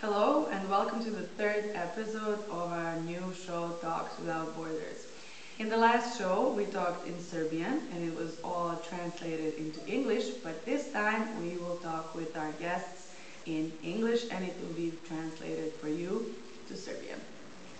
Hello 0.00 0.46
and 0.52 0.70
welcome 0.70 1.02
to 1.02 1.10
the 1.10 1.26
third 1.36 1.72
episode 1.74 2.38
of 2.50 2.70
our 2.70 2.94
new 3.00 3.34
show 3.44 3.74
Talks 3.82 4.16
Without 4.20 4.54
Borders. 4.54 5.08
In 5.58 5.68
the 5.68 5.76
last 5.76 6.16
show 6.16 6.52
we 6.52 6.66
talked 6.66 7.08
in 7.08 7.20
Serbian 7.20 7.82
and 7.92 8.08
it 8.08 8.16
was 8.16 8.38
all 8.44 8.80
translated 8.88 9.54
into 9.54 9.84
English, 9.88 10.28
but 10.44 10.64
this 10.64 10.92
time 10.92 11.42
we 11.42 11.56
will 11.56 11.78
talk 11.78 12.14
with 12.14 12.36
our 12.36 12.52
guests 12.60 13.12
in 13.46 13.72
English 13.82 14.26
and 14.30 14.44
it 14.44 14.54
will 14.62 14.72
be 14.74 14.92
translated 15.08 15.72
for 15.80 15.88
you 15.88 16.32
to 16.68 16.76
Serbian. 16.76 17.20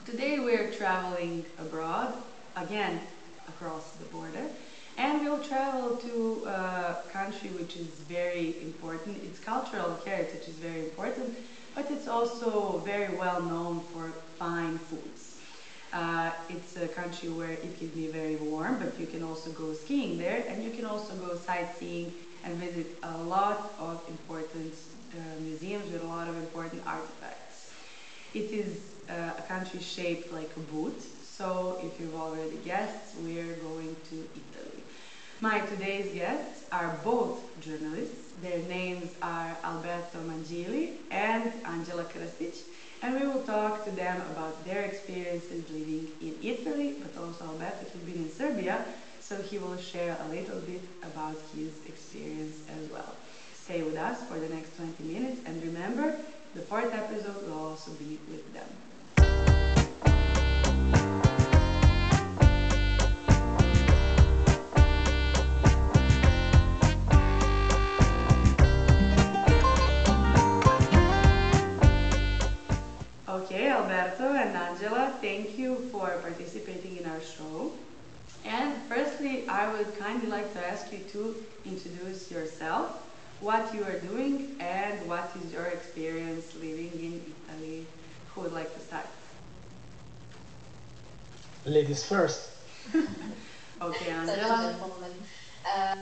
Today 0.05 0.41
we're 0.41 0.73
traveling 0.73 1.45
abroad, 1.61 2.13
again 2.57 2.99
across 3.47 3.93
the 3.93 4.07
border, 4.07 4.49
and 4.97 5.21
we'll 5.21 5.45
travel 5.45 5.97
to 5.97 6.45
a 6.49 6.97
country 7.13 7.51
which 7.51 7.77
is 7.77 7.87
very 8.09 8.57
important. 8.61 9.23
Its 9.23 9.39
cultural 9.39 9.97
heritage 10.05 10.49
is 10.49 10.57
very 10.57 10.81
important, 10.81 11.37
but 11.79 11.91
it's 11.93 12.09
also 12.09 12.79
very 12.85 13.15
well 13.17 13.41
known 13.41 13.81
for 13.93 14.13
fine 14.37 14.79
foods. 14.79 15.39
Uh, 15.93 16.33
it's 16.49 16.77
a 16.77 16.89
country 16.89 17.29
where 17.29 17.53
it 17.53 17.79
can 17.79 17.89
be 17.91 18.09
very 18.09 18.37
warm, 18.37 18.79
but 18.79 18.99
you 18.99 19.07
can 19.07 19.23
also 19.23 19.51
go 19.53 19.73
skiing 19.73 20.19
there, 20.19 20.45
and 20.49 20.65
you 20.65 20.71
can 20.71 20.85
also 20.85 21.15
go 21.15 21.35
sightseeing 21.37 22.13
and 22.45 22.59
visit 22.59 22.87
a 23.05 23.17
lot 23.17 23.59
of 23.79 24.01
important 24.09 24.75
uh, 25.15 25.17
museums 25.41 25.89
with 25.91 26.03
a 26.03 26.07
lot 26.07 26.29
of 26.29 26.37
important 26.37 26.83
artifacts. 26.87 27.73
It 28.35 28.53
is 28.53 28.97
uh, 29.09 29.33
a 29.39 29.43
country 29.43 29.81
shaped 29.81 30.33
like 30.33 30.57
a 30.57 30.61
boot. 30.61 31.01
So 31.23 31.77
if 31.81 32.01
you've 32.01 32.15
already 32.17 32.59
guessed, 32.59 33.15
we're 33.15 33.55
going 33.55 33.97
to 34.11 34.27
Italy. 34.35 34.83
My 35.41 35.61
today's 35.61 36.13
guests 36.15 36.65
are 36.73 36.99
both 37.05 37.61
journalists. 37.61 38.33
Their 38.43 38.59
names 38.69 39.15
are 39.23 39.57
Alberto 39.65 40.19
Mangili 40.21 40.95
and 41.11 41.53
Angela 41.65 42.05
Krstic. 42.05 42.63
And 43.03 43.15
we 43.15 43.27
will 43.27 43.43
talk 43.43 43.85
to 43.85 43.91
them 43.93 44.21
about 44.33 44.65
their 44.65 44.83
experiences 44.85 45.71
living 45.71 46.09
in 46.21 46.35
Italy, 46.43 46.95
but 47.01 47.17
also 47.23 47.45
Alberto 47.45 47.87
has 47.93 48.03
been 48.03 48.17
in 48.25 48.31
Serbia, 48.31 48.85
so 49.21 49.41
he 49.41 49.59
will 49.59 49.77
share 49.77 50.17
a 50.21 50.29
little 50.29 50.59
bit 50.59 50.83
about 51.03 51.39
his 51.55 51.73
experience 51.87 52.57
as 52.69 52.91
well. 52.91 53.15
Stay 53.55 53.83
with 53.83 53.97
us 53.97 54.23
for 54.23 54.39
the 54.41 54.49
next 54.49 54.77
20 54.77 55.03
minutes 55.05 55.41
and 55.47 55.63
remember, 55.63 56.13
the 56.55 56.63
fourth 56.63 56.93
episode 56.93 57.41
will 57.47 57.59
also 57.71 57.93
be 57.93 58.19
with 58.29 58.53
them. 58.53 58.88
Okay, 74.09 74.25
Alberto 74.25 74.39
and 74.39 74.57
Angela, 74.57 75.13
thank 75.21 75.59
you 75.59 75.77
for 75.93 76.09
participating 76.23 76.97
in 76.97 77.07
our 77.07 77.21
show. 77.21 77.73
And 78.45 78.75
firstly, 78.89 79.47
I 79.49 79.71
would 79.73 79.99
kindly 79.99 80.29
like 80.29 80.53
to 80.55 80.67
ask 80.67 80.91
you 80.93 81.01
to 81.13 81.35
introduce 81.67 82.31
yourself, 82.31 83.03
what 83.41 83.75
you 83.75 83.85
are 83.85 83.99
doing, 83.99 84.57
and 84.61 85.07
what 85.09 85.31
is 85.43 85.53
your 85.53 85.67
experience 85.67 86.55
living 86.55 86.93
in 86.95 87.35
Italy. 87.49 87.87
Who 88.35 88.43
would 88.43 88.53
like 88.53 88.73
to 88.75 88.81
start? 88.81 89.07
Ladies 91.67 92.05
first. 92.05 92.51
okay, 93.83 94.11
Angela. 94.11 94.75
Uh, 95.77 95.95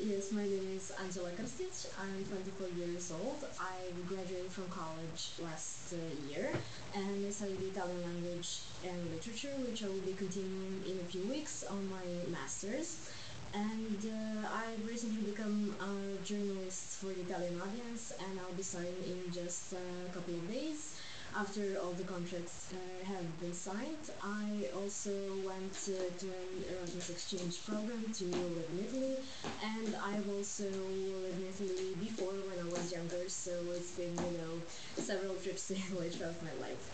yes, 0.00 0.32
my 0.32 0.42
name 0.42 0.66
is 0.76 0.90
Angela 1.02 1.30
Krstic. 1.32 1.86
I'm 2.00 2.24
24 2.24 2.68
years 2.68 3.10
old. 3.12 3.44
I 3.60 3.92
graduated 4.06 4.50
from 4.52 4.68
college 4.68 5.36
last 5.38 5.92
uh, 5.92 5.96
year 6.26 6.52
and 6.94 7.26
I 7.26 7.30
studied 7.30 7.60
Italian 7.60 8.02
language 8.02 8.62
and 8.82 9.10
literature, 9.12 9.52
which 9.58 9.84
I 9.84 9.88
will 9.88 10.00
be 10.00 10.14
continuing 10.14 10.82
in 10.88 11.00
a 11.00 11.04
few 11.04 11.26
weeks 11.28 11.64
on 11.64 11.88
my 11.90 12.06
master's. 12.30 13.10
And 13.52 14.00
uh, 14.06 14.48
I've 14.54 14.86
recently 14.86 15.22
become 15.22 15.74
a 15.80 16.22
journalist 16.24 16.96
for 17.00 17.12
the 17.12 17.20
Italian 17.20 17.60
audience, 17.60 18.12
and 18.24 18.38
I'll 18.40 18.54
be 18.54 18.62
starting 18.62 19.02
in 19.04 19.30
just 19.32 19.72
a 19.74 20.08
couple 20.14 20.34
of 20.34 20.48
days 20.48 20.96
after 21.36 21.78
all 21.82 21.92
the 21.92 22.04
contracts 22.04 22.72
uh, 22.72 23.04
have 23.04 23.40
been 23.40 23.54
signed. 23.54 24.10
I 24.22 24.68
also 24.74 25.12
went 25.44 25.76
uh, 25.88 26.10
to 26.18 26.26
an 26.26 26.64
Erasmus 26.76 27.10
exchange 27.10 27.64
program 27.66 28.04
to 28.14 28.24
live 28.24 28.64
in 28.72 28.84
Italy, 28.86 29.16
and 29.62 29.96
I've 30.04 30.28
also 30.28 30.64
lived 30.64 31.40
in 31.40 31.46
Italy 31.48 31.94
before 32.00 32.34
when 32.48 32.58
I 32.66 32.68
was 32.70 32.92
younger, 32.92 33.28
so 33.28 33.52
it's 33.74 33.92
been, 33.92 34.14
you 34.16 34.38
know, 34.38 34.54
several 34.96 35.34
trips 35.36 35.68
to 35.68 35.74
Italy 35.74 36.08
throughout 36.10 36.42
my 36.42 36.66
life. 36.66 36.90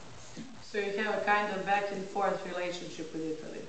So 0.63 0.79
you 0.79 0.93
have 0.99 1.23
a 1.23 1.25
kind 1.25 1.55
of 1.57 1.65
back 1.65 1.91
and 1.93 2.05
forth 2.05 2.47
relationship 2.47 3.13
with 3.13 3.23
Italy. 3.23 3.63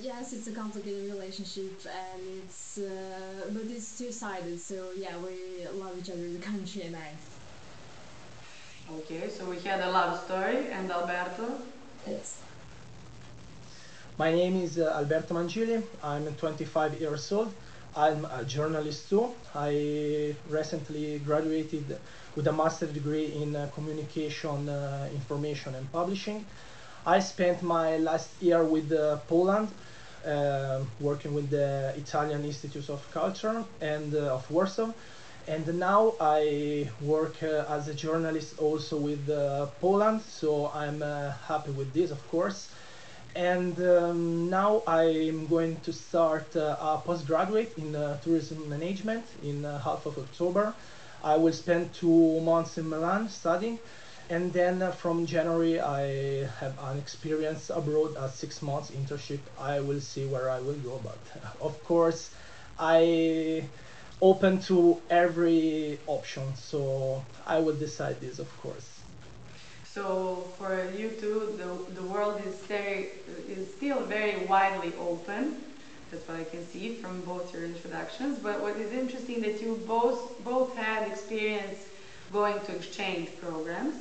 Yes, 0.00 0.32
it's 0.32 0.46
a 0.46 0.52
complicated 0.52 1.10
relationship, 1.10 1.72
and 1.86 2.22
it's 2.44 2.78
uh, 2.78 3.50
but 3.52 3.62
it's 3.64 3.98
two-sided. 3.98 4.60
So 4.60 4.90
yeah, 4.96 5.16
we 5.18 5.66
love 5.72 5.98
each 5.98 6.10
other, 6.10 6.28
the 6.28 6.38
country 6.38 6.82
and 6.82 6.96
I. 6.96 7.12
Okay, 8.88 9.28
so 9.28 9.44
we 9.50 9.58
had 9.58 9.80
a 9.80 9.90
love 9.90 10.16
story, 10.24 10.68
and 10.70 10.88
Alberto? 10.92 11.58
Yes. 12.06 12.40
My 14.16 14.30
name 14.30 14.62
is 14.62 14.78
uh, 14.78 14.94
Alberto 14.96 15.34
Mangili. 15.34 15.82
I'm 16.04 16.32
25 16.36 17.00
years 17.00 17.32
old. 17.32 17.52
I'm 17.96 18.24
a 18.26 18.44
journalist 18.44 19.10
too. 19.10 19.30
I 19.56 20.36
recently 20.48 21.18
graduated 21.18 21.98
with 22.36 22.46
a 22.46 22.52
master's 22.52 22.92
degree 22.92 23.32
in 23.32 23.56
uh, 23.56 23.68
communication, 23.74 24.68
uh, 24.68 25.08
information, 25.12 25.74
and 25.74 25.90
publishing. 25.90 26.46
I 27.04 27.18
spent 27.18 27.64
my 27.64 27.96
last 27.96 28.30
year 28.40 28.62
with 28.62 28.92
uh, 28.92 29.16
Poland, 29.26 29.68
uh, 30.24 30.82
working 31.00 31.34
with 31.34 31.50
the 31.50 31.92
Italian 31.96 32.44
Institute 32.44 32.88
of 32.88 33.02
Culture 33.10 33.64
and 33.80 34.14
uh, 34.14 34.36
of 34.36 34.48
Warsaw 34.48 34.92
and 35.48 35.78
now 35.78 36.14
I 36.20 36.90
work 37.00 37.42
uh, 37.42 37.64
as 37.68 37.88
a 37.88 37.94
journalist 37.94 38.58
also 38.58 38.96
with 38.96 39.28
uh, 39.30 39.66
Poland, 39.80 40.22
so 40.22 40.70
I'm 40.74 41.02
uh, 41.02 41.32
happy 41.46 41.70
with 41.70 41.92
this, 41.92 42.10
of 42.10 42.30
course. 42.30 42.68
And 43.36 43.78
um, 43.80 44.50
now 44.50 44.82
I'm 44.86 45.46
going 45.46 45.76
to 45.80 45.92
start 45.92 46.56
uh, 46.56 46.76
a 46.80 47.00
postgraduate 47.04 47.76
in 47.78 47.94
uh, 47.94 48.18
tourism 48.20 48.68
management 48.68 49.24
in 49.44 49.64
uh, 49.64 49.78
half 49.78 50.06
of 50.06 50.18
October. 50.18 50.74
I 51.22 51.36
will 51.36 51.52
spend 51.52 51.92
two 51.94 52.40
months 52.40 52.78
in 52.78 52.88
Milan 52.88 53.28
studying, 53.28 53.78
and 54.30 54.52
then 54.52 54.90
from 54.92 55.26
January 55.26 55.80
I 55.80 56.46
have 56.60 56.74
an 56.82 56.98
experience 56.98 57.70
abroad, 57.70 58.16
a 58.18 58.28
six 58.28 58.62
months 58.62 58.90
internship. 58.90 59.40
I 59.60 59.80
will 59.80 60.00
see 60.00 60.26
where 60.26 60.50
I 60.50 60.58
will 60.60 60.80
go, 60.90 61.00
but 61.04 61.18
of 61.60 61.82
course 61.84 62.30
I 62.78 63.64
open 64.20 64.60
to 64.62 65.00
every 65.10 65.98
option. 66.06 66.54
So 66.56 67.24
I 67.46 67.58
will 67.58 67.74
decide 67.74 68.20
this, 68.20 68.38
of 68.38 68.48
course. 68.60 68.88
So 69.84 70.48
for 70.58 70.90
you 70.96 71.10
two, 71.20 71.54
the, 71.56 72.00
the 72.00 72.06
world 72.06 72.42
is 72.46 72.56
very 72.66 73.08
is 73.48 73.72
still 73.74 74.00
very 74.00 74.44
widely 74.46 74.92
open. 75.00 75.56
That's 76.10 76.26
what 76.28 76.38
I 76.38 76.44
can 76.44 76.64
see 76.66 76.94
from 76.94 77.22
both 77.22 77.52
your 77.52 77.64
introductions. 77.64 78.38
But 78.38 78.60
what 78.60 78.76
is 78.76 78.92
interesting 78.92 79.40
that 79.42 79.60
you 79.60 79.80
both 79.86 80.42
both 80.44 80.76
had 80.76 81.08
experience 81.08 81.78
going 82.32 82.60
to 82.66 82.76
exchange 82.76 83.30
programs. 83.40 83.96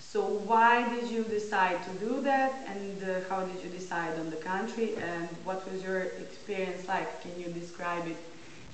So 0.00 0.22
why 0.22 0.88
did 0.88 1.10
you 1.10 1.22
decide 1.24 1.78
to 1.84 2.06
do 2.06 2.20
that, 2.22 2.52
and 2.66 3.02
uh, 3.02 3.20
how 3.28 3.44
did 3.44 3.62
you 3.62 3.70
decide 3.70 4.18
on 4.18 4.30
the 4.30 4.36
country, 4.36 4.96
and 4.96 5.28
what 5.44 5.70
was 5.70 5.82
your 5.82 6.00
experience 6.00 6.88
like? 6.88 7.22
Can 7.22 7.38
you 7.38 7.48
describe 7.48 8.06
it 8.06 8.16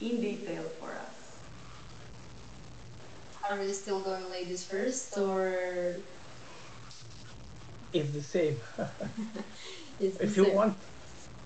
in 0.01 0.21
detail 0.21 0.65
for 0.79 0.93
us. 0.93 1.39
Are 3.49 3.59
we 3.59 3.73
still 3.73 4.01
going 4.01 4.31
ladies 4.31 4.65
first 4.65 5.17
or? 5.19 5.97
It's 7.93 8.11
the 8.13 8.23
same. 8.23 8.57
it's 10.01 10.19
if 10.19 10.37
the 10.37 10.37
you 10.37 10.45
same. 10.45 10.55
want, 10.55 10.77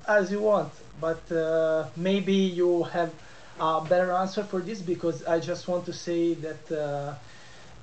as 0.07 0.31
you 0.31 0.41
want, 0.41 0.73
but 1.01 1.31
uh, 1.31 1.89
maybe 1.97 2.35
you 2.35 2.85
have 2.85 3.13
a 3.59 3.81
better 3.89 4.13
answer 4.13 4.45
for 4.45 4.61
this 4.61 4.81
because 4.83 5.25
I 5.25 5.41
just 5.41 5.69
want 5.69 5.87
to 5.87 5.93
say 5.93 6.35
that 6.35 6.71
uh, 6.73 7.15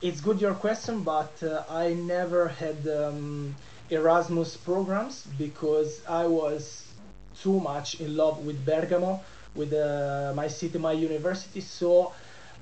it's 0.02 0.22
good 0.22 0.42
your 0.42 0.56
question, 0.56 1.04
but 1.04 1.42
uh, 1.44 1.64
I 1.70 1.94
never 1.94 2.48
had 2.50 2.88
um, 2.88 3.56
Erasmus 3.90 4.58
programs 4.58 5.26
because 5.26 6.04
I 6.08 6.26
was 6.28 6.94
too 7.36 7.60
much 7.60 7.96
in 8.00 8.16
love 8.16 8.40
with 8.46 8.66
Bergamo 8.66 9.24
with 9.56 9.74
uh, 9.74 10.34
my 10.36 10.48
city, 10.48 10.78
my 10.78 10.92
university. 10.94 11.62
So 11.62 12.14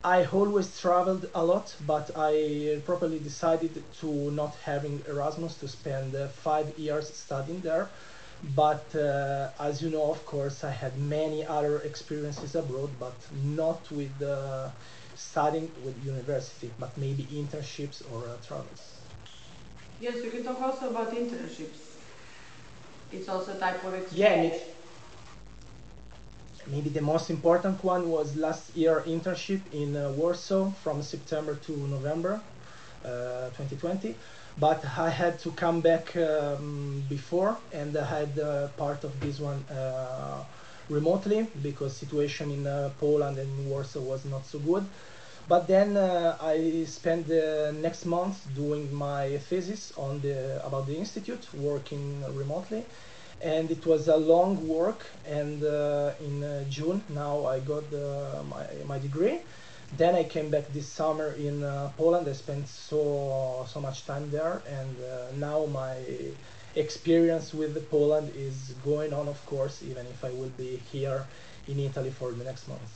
I 0.03 0.25
always 0.25 0.79
traveled 0.79 1.29
a 1.33 1.43
lot, 1.43 1.75
but 1.87 2.11
I 2.15 2.81
properly 2.85 3.19
decided 3.19 3.83
to 4.01 4.31
not 4.31 4.55
having 4.63 5.01
Erasmus 5.07 5.55
to 5.57 5.67
spend 5.67 6.15
uh, 6.15 6.27
five 6.29 6.77
years 6.77 7.13
studying 7.13 7.61
there. 7.61 7.89
But 8.55 8.93
uh, 8.95 9.49
as 9.59 9.81
you 9.81 9.89
know, 9.89 10.11
of 10.11 10.25
course, 10.25 10.63
I 10.63 10.71
had 10.71 10.97
many 10.99 11.45
other 11.45 11.79
experiences 11.79 12.55
abroad, 12.55 12.91
but 12.99 13.15
not 13.31 13.89
with 13.91 14.21
uh, 14.21 14.69
studying 15.15 15.71
with 15.83 15.95
university, 16.03 16.71
but 16.79 16.97
maybe 16.97 17.23
internships 17.25 18.01
or 18.11 18.27
uh, 18.27 18.37
travels. 18.45 18.99
Yes, 19.99 20.15
we 20.23 20.29
can 20.29 20.43
talk 20.43 20.61
also 20.61 20.89
about 20.89 21.11
internships. 21.13 21.79
It's 23.11 23.29
also 23.29 23.55
a 23.55 23.59
type 23.59 23.83
of 23.83 23.93
experience. 23.93 24.55
Yeah, 24.55 24.72
maybe, 26.67 26.89
the 26.89 27.01
most 27.01 27.29
important 27.29 27.83
one 27.83 28.09
was 28.09 28.35
last 28.35 28.75
year 28.75 29.03
internship 29.07 29.61
in 29.71 29.95
uh, 29.95 30.11
Warsaw 30.11 30.71
from 30.83 31.01
September 31.01 31.55
to 31.55 31.71
November 31.87 32.41
uh, 33.05 33.49
2020. 33.51 34.15
But 34.57 34.85
I 34.97 35.09
had 35.09 35.39
to 35.39 35.51
come 35.51 35.81
back 35.81 36.15
um, 36.15 37.03
before, 37.09 37.57
and 37.71 37.97
I 37.97 38.05
had 38.05 38.37
uh, 38.39 38.67
part 38.77 39.03
of 39.03 39.19
this 39.19 39.39
one 39.39 39.63
uh, 39.69 40.43
remotely 40.89 41.47
because 41.61 41.95
situation 41.95 42.51
in 42.51 42.67
uh, 42.67 42.91
Poland 42.99 43.37
and 43.39 43.69
Warsaw 43.69 44.01
was 44.01 44.25
not 44.25 44.45
so 44.45 44.59
good. 44.59 44.85
But 45.47 45.67
then 45.67 45.97
uh, 45.97 46.37
I 46.39 46.85
spent 46.85 47.27
the 47.27 47.73
next 47.81 48.05
month 48.05 48.37
doing 48.55 48.93
my 48.93 49.37
thesis 49.49 49.91
on 49.97 50.21
the 50.21 50.65
about 50.65 50.87
the 50.87 50.95
institute, 50.95 51.47
working 51.53 52.23
remotely, 52.33 52.85
and 53.43 53.69
it 53.69 53.85
was 53.85 54.07
a 54.07 54.17
long 54.17 54.67
work. 54.67 55.05
And 55.27 55.63
uh, 55.63 56.13
in 56.21 56.43
uh, 56.43 56.63
June 56.69 57.03
now 57.09 57.45
I 57.45 57.59
got 57.59 57.85
my 58.49 58.65
my 58.85 58.99
degree. 58.99 59.39
Then 59.97 60.15
I 60.15 60.23
came 60.23 60.49
back 60.49 60.65
this 60.73 60.87
summer 60.87 61.29
in 61.33 61.63
uh, 61.63 61.91
Poland. 61.97 62.27
I 62.27 62.33
spent 62.33 62.67
so 62.67 63.65
so 63.67 63.79
much 63.79 64.05
time 64.05 64.31
there, 64.31 64.61
and 64.79 64.95
uh, 65.03 65.37
now 65.37 65.65
my 65.67 65.95
experience 66.75 67.53
with 67.53 67.73
Poland 67.91 68.31
is 68.35 68.73
going 68.83 69.13
on, 69.13 69.27
of 69.27 69.45
course, 69.45 69.83
even 69.83 70.05
if 70.07 70.23
I 70.25 70.31
will 70.31 70.53
be 70.57 70.81
here 70.91 71.27
in 71.67 71.79
Italy 71.79 72.09
for 72.09 72.31
the 72.31 72.43
next 72.43 72.67
month. 72.67 72.91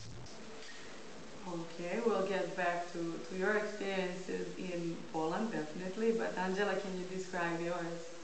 Okay, 1.47 1.99
we'll 2.05 2.27
get 2.27 2.57
back 2.57 2.91
to, 2.91 2.99
to 3.29 3.37
your 3.37 3.55
experiences 3.55 4.47
in 4.57 4.97
Poland, 5.13 5.51
definitely. 5.51 6.11
But 6.11 6.37
Angela, 6.37 6.75
can 6.75 6.91
you 6.99 7.05
describe 7.15 7.61
yours? 7.61 8.16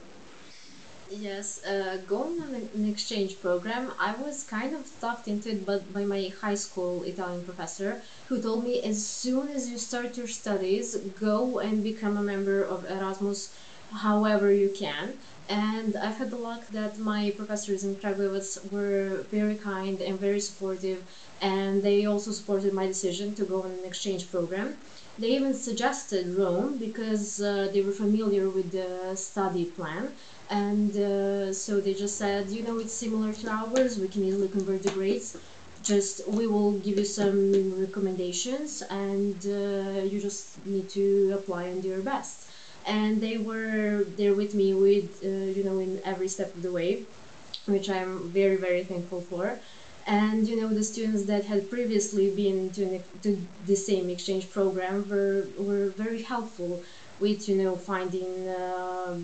Yes, 1.16 1.62
uh, 1.64 1.98
going 2.06 2.40
on 2.42 2.54
an 2.54 2.84
exchange 2.84 3.40
program, 3.40 3.92
I 3.98 4.14
was 4.16 4.42
kind 4.42 4.74
of 4.74 4.88
talked 5.00 5.28
into 5.28 5.50
it 5.50 5.64
but 5.64 5.92
by 5.92 6.04
my 6.04 6.32
high 6.40 6.56
school 6.56 7.04
Italian 7.04 7.44
professor, 7.44 8.02
who 8.26 8.42
told 8.42 8.64
me 8.64 8.82
as 8.82 9.06
soon 9.06 9.48
as 9.48 9.68
you 9.70 9.78
start 9.78 10.16
your 10.16 10.26
studies, 10.26 10.96
go 11.14 11.58
and 11.60 11.82
become 11.84 12.16
a 12.16 12.22
member 12.22 12.62
of 12.64 12.84
Erasmus 12.84 13.54
however 13.92 14.52
you 14.52 14.70
can. 14.76 15.20
And 15.48 15.96
I've 15.96 16.16
had 16.16 16.30
the 16.30 16.36
luck 16.48 16.66
that 16.68 16.98
my 16.98 17.30
professors 17.36 17.84
in 17.84 17.96
Kragujevac 17.96 18.70
were 18.72 19.26
very 19.30 19.56
kind 19.56 20.00
and 20.02 20.18
very 20.18 20.40
supportive 20.40 21.04
and 21.40 21.82
they 21.82 22.04
also 22.06 22.32
supported 22.32 22.72
my 22.74 22.86
decision 22.86 23.34
to 23.36 23.44
go 23.44 23.62
on 23.62 23.70
an 23.70 23.84
exchange 23.84 24.30
program. 24.30 24.78
They 25.16 25.28
even 25.36 25.54
suggested 25.54 26.34
Rome 26.36 26.78
because 26.78 27.40
uh, 27.40 27.68
they 27.72 27.82
were 27.82 27.92
familiar 27.92 28.50
with 28.50 28.72
the 28.72 29.14
study 29.16 29.66
plan, 29.66 30.14
and 30.48 30.96
uh, 30.96 31.52
so 31.52 31.80
they 31.80 31.94
just 31.94 32.16
said, 32.18 32.50
you 32.50 32.62
know, 32.62 32.78
it's 32.78 32.96
similar 32.98 33.32
to 33.32 33.48
ours, 33.48 33.98
we 33.98 34.08
can 34.08 34.24
easily 34.24 34.48
convert 34.48 34.82
the 34.82 34.90
grades. 34.90 35.36
Just 35.82 36.26
we 36.28 36.46
will 36.46 36.78
give 36.80 36.98
you 36.98 37.04
some 37.04 37.78
recommendations, 37.80 38.82
and 38.90 39.44
uh, 39.46 40.02
you 40.10 40.20
just 40.20 40.64
need 40.66 40.88
to 40.90 41.32
apply 41.38 41.64
and 41.64 41.82
do 41.82 41.88
your 41.88 42.02
best. 42.02 42.48
And 42.86 43.20
they 43.22 43.38
were 43.38 44.04
there 44.16 44.34
with 44.34 44.54
me 44.54 44.74
with, 44.74 45.20
uh, 45.24 45.28
you 45.56 45.62
know, 45.64 45.78
in 45.78 46.00
every 46.04 46.28
step 46.28 46.54
of 46.54 46.62
the 46.62 46.72
way, 46.72 47.06
which 47.66 47.88
I'm 47.90 48.30
very, 48.32 48.56
very 48.56 48.84
thankful 48.84 49.22
for 49.22 49.60
and 50.06 50.46
you 50.46 50.56
know 50.60 50.72
the 50.74 50.82
students 50.84 51.24
that 51.26 51.44
had 51.44 51.70
previously 51.70 52.34
been 52.34 52.70
to, 52.72 53.02
to 53.22 53.48
the 53.64 53.76
same 53.76 54.10
exchange 54.10 54.50
program 54.50 55.08
were, 55.08 55.48
were 55.58 55.90
very 55.96 56.22
helpful 56.22 56.82
with 57.18 57.48
you 57.48 57.56
know 57.56 57.76
finding 57.76 58.48
uh, 58.48 59.18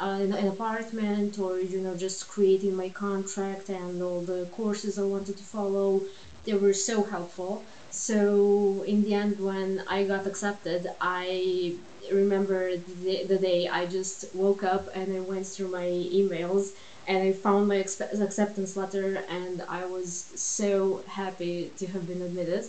an, 0.00 0.32
an, 0.32 0.46
apartment 0.48 1.38
or 1.38 1.58
you 1.60 1.80
know 1.80 1.96
just 1.96 2.28
creating 2.28 2.74
my 2.76 2.88
contract 2.90 3.68
and 3.68 4.02
all 4.02 4.24
the 4.24 4.46
courses 4.52 4.98
I 4.98 5.02
wanted 5.02 5.36
to 5.38 5.44
follow. 5.44 6.02
They 6.44 6.54
were 6.54 6.72
so 6.72 7.02
helpful 7.04 7.66
so 7.90 8.82
in 8.86 9.02
the 9.02 9.14
end 9.14 9.38
when 9.40 9.82
I 9.88 10.04
got 10.04 10.26
accepted 10.26 10.86
I 11.00 11.76
remember 12.12 12.76
the, 12.76 13.24
the 13.26 13.38
day 13.38 13.68
I 13.68 13.86
just 13.86 14.24
woke 14.34 14.62
up 14.62 14.88
and 14.94 15.12
I 15.12 15.20
went 15.20 15.46
through 15.46 15.68
my 15.68 15.84
emails 15.84 16.72
and 17.06 17.22
I 17.22 17.32
found 17.32 17.68
my 17.68 17.76
acceptance 17.76 18.76
letter 18.76 19.24
and 19.28 19.62
I 19.68 19.84
was 19.86 20.32
so 20.36 21.02
happy 21.06 21.72
to 21.78 21.86
have 21.88 22.06
been 22.06 22.22
admitted. 22.22 22.64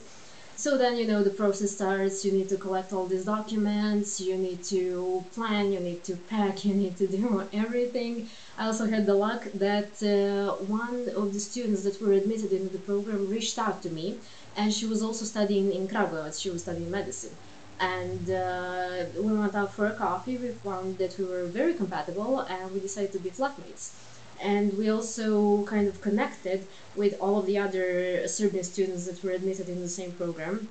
So 0.56 0.78
then, 0.78 0.96
you 0.96 1.08
know, 1.08 1.24
the 1.24 1.32
process 1.32 1.72
starts. 1.72 2.24
You 2.24 2.32
need 2.32 2.48
to 2.50 2.58
collect 2.58 2.94
all 2.94 3.08
these 3.08 3.26
documents, 3.26 4.20
you 4.22 4.38
need 4.38 4.64
to 4.66 5.26
plan, 5.34 5.72
you 5.72 5.80
need 5.80 6.04
to 6.06 6.16
pack, 6.16 6.64
you 6.66 6.76
need 6.76 6.98
to 6.98 7.08
do 7.20 7.48
everything. 7.52 8.30
I 8.58 8.66
also 8.66 8.88
had 8.88 9.06
the 9.06 9.16
luck 9.16 9.48
that 9.56 9.92
uh, 10.04 10.64
one 10.64 11.10
of 11.16 11.34
the 11.34 11.40
students 11.40 11.84
that 11.84 12.00
were 12.02 12.14
admitted 12.14 12.52
into 12.54 12.70
the 12.70 12.80
program 12.80 13.28
reached 13.28 13.58
out 13.58 13.82
to 13.84 13.90
me, 13.90 14.20
and 14.56 14.74
she 14.74 14.86
was 14.86 15.02
also 15.02 15.26
studying 15.26 15.72
in 15.72 15.88
Kragujevac, 15.88 16.40
she 16.42 16.50
was 16.50 16.62
studying 16.64 16.90
medicine. 16.92 17.38
And 17.80 18.30
uh, 18.30 19.06
we 19.16 19.34
went 19.36 19.56
out 19.56 19.74
for 19.74 19.88
a 19.88 19.96
coffee, 19.96 20.38
we 20.38 20.50
found 20.52 20.98
that 21.00 21.18
we 21.18 21.26
were 21.26 21.48
very 21.48 21.74
compatible, 21.74 22.40
and 22.42 22.72
we 22.72 22.80
decided 22.80 23.12
to 23.14 23.20
be 23.20 23.32
flatmates 23.32 23.94
and 24.42 24.74
we 24.78 24.90
also 24.90 25.64
kind 25.66 25.88
of 25.88 26.02
connected 26.02 26.68
with 26.96 27.14
all 27.20 27.38
of 27.40 27.46
the 27.46 27.58
other 27.58 28.28
Serbian 28.28 28.64
students 28.64 29.06
that 29.06 29.24
were 29.24 29.32
admitted 29.32 29.70
in 29.70 29.82
the 29.82 29.88
same 29.90 30.12
program. 30.14 30.68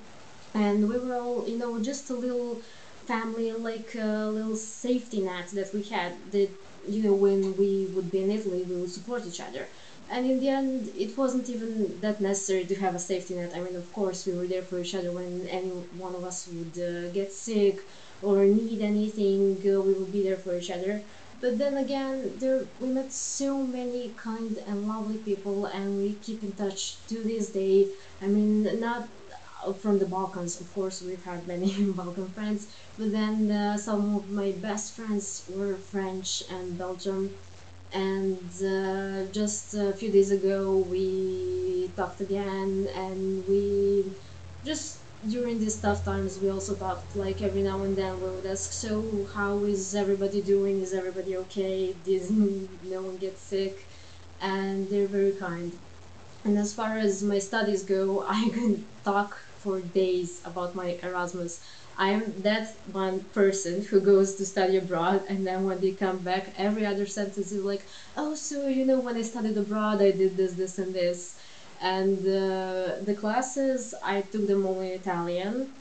And 0.55 0.89
we 0.89 0.99
were 0.99 1.15
all, 1.15 1.49
you 1.49 1.57
know, 1.59 1.81
just 1.83 2.11
a 2.11 2.15
little 2.15 2.63
family, 3.07 3.53
like 3.53 3.95
a 3.95 4.29
little 4.29 4.57
safety 4.57 5.21
net 5.21 5.49
that 5.53 5.73
we 5.73 5.85
had 5.85 6.33
that, 6.33 6.51
you 6.89 7.03
know, 7.05 7.15
when 7.15 7.57
we 7.57 7.87
would 7.95 8.11
be 8.11 8.23
in 8.23 8.31
Italy, 8.31 8.65
we 8.65 8.77
would 8.81 8.91
support 8.91 9.25
each 9.27 9.41
other. 9.41 9.69
And 10.13 10.27
in 10.27 10.41
the 10.41 10.49
end, 10.49 10.89
it 10.95 11.17
wasn't 11.17 11.49
even 11.49 12.01
that 12.01 12.21
necessary 12.21 12.67
to 12.67 12.75
have 12.77 12.95
a 12.95 12.99
safety 12.99 13.35
net. 13.35 13.53
I 13.55 13.61
mean, 13.61 13.77
of 13.77 13.93
course, 13.93 14.27
we 14.27 14.35
were 14.35 14.49
there 14.49 14.65
for 14.65 14.81
each 14.81 14.95
other 14.95 15.13
when 15.13 15.47
any 15.49 15.71
one 16.07 16.15
of 16.17 16.25
us 16.25 16.49
would 16.49 16.77
uh, 16.79 17.11
get 17.13 17.33
sick 17.33 17.79
or 18.21 18.45
need 18.45 18.83
anything, 18.83 19.43
uh, 19.67 19.81
we 19.81 19.95
would 19.95 20.13
be 20.13 20.23
there 20.23 20.37
for 20.37 20.57
each 20.57 20.71
other. 20.71 21.05
But 21.41 21.57
then 21.59 21.77
again, 21.79 22.39
there 22.39 22.69
we 22.79 22.89
met 22.91 23.13
so 23.13 23.67
many 23.67 24.15
kind 24.15 24.59
and 24.67 24.87
lovely 24.87 25.19
people, 25.19 25.65
and 25.67 25.97
we 25.97 26.19
keep 26.27 26.43
in 26.43 26.55
touch 26.55 27.07
to 27.07 27.23
this 27.23 27.51
day. 27.53 27.91
I 28.21 28.27
mean, 28.27 28.65
not 28.81 29.09
from 29.81 29.99
the 29.99 30.07
Balkans, 30.07 30.61
of 30.61 30.73
course, 30.73 31.03
we've 31.03 31.25
had 31.25 31.47
many 31.47 31.71
Balkan 32.01 32.31
friends, 32.33 32.73
but 32.97 33.13
then 33.13 33.51
uh, 33.51 33.77
some 33.77 34.15
of 34.17 34.29
my 34.31 34.53
best 34.53 34.95
friends 34.97 35.45
were 35.49 35.77
French 35.79 36.43
and 36.51 36.77
Belgium. 36.79 37.37
And 37.93 38.51
uh, 38.63 39.31
just 39.33 39.75
a 39.75 39.93
few 39.93 40.13
days 40.13 40.31
ago, 40.31 40.79
we 40.79 41.93
talked 41.97 42.21
again, 42.21 42.89
and 42.95 43.45
we 43.49 44.17
just 44.65 44.99
during 45.29 45.59
these 45.59 45.79
tough 45.81 46.03
times 46.05 46.39
we 46.41 46.49
also 46.49 46.75
talked 46.77 47.15
like 47.15 47.43
every 47.43 47.63
now 47.63 47.83
and 47.83 47.95
then 47.97 48.21
we 48.23 48.31
would 48.31 48.47
ask 48.47 48.73
so 48.73 49.27
how 49.35 49.65
is 49.65 49.95
everybody 49.95 50.41
doing? 50.43 50.81
Is 50.81 50.95
everybody 50.95 51.37
okay? 51.37 51.93
Did 52.05 52.31
no 52.83 53.03
one 53.03 53.19
get 53.19 53.39
sick? 53.39 53.89
And 54.41 54.89
they're 54.89 55.09
very 55.09 55.33
kind. 55.33 55.73
And 56.45 56.59
as 56.59 56.75
far 56.75 56.99
as 56.99 57.23
my 57.23 57.39
studies 57.39 57.83
go 57.85 58.25
i 58.39 58.49
can 58.51 58.87
talk 59.05 59.37
for 59.63 59.81
days 59.81 60.41
about 60.45 60.75
my 60.75 60.99
erasmus 61.03 61.61
i'm 62.07 62.43
that 62.43 62.67
one 62.87 63.19
person 63.41 63.83
who 63.89 64.01
goes 64.01 64.35
to 64.37 64.45
study 64.47 64.77
abroad 64.77 65.25
and 65.29 65.47
then 65.47 65.65
when 65.65 65.81
they 65.81 65.93
come 65.93 66.19
back 66.25 66.53
every 66.57 66.85
other 66.85 67.07
sentence 67.07 67.53
is 67.53 67.63
like 67.73 67.85
oh 68.17 68.35
so 68.35 68.67
you 68.67 68.85
know 68.85 69.01
when 69.01 69.17
i 69.17 69.23
studied 69.23 69.57
abroad 69.57 70.01
i 70.03 70.11
did 70.11 70.37
this 70.37 70.55
this 70.57 70.79
and 70.79 70.95
this. 70.95 71.37
And 71.83 72.19
uh, 72.27 72.97
the 73.09 73.17
classes 73.19 73.95
I 74.05 74.21
took 74.21 74.47
them 74.47 74.67
all 74.67 74.81
in 74.81 74.93
Italian 74.93 75.73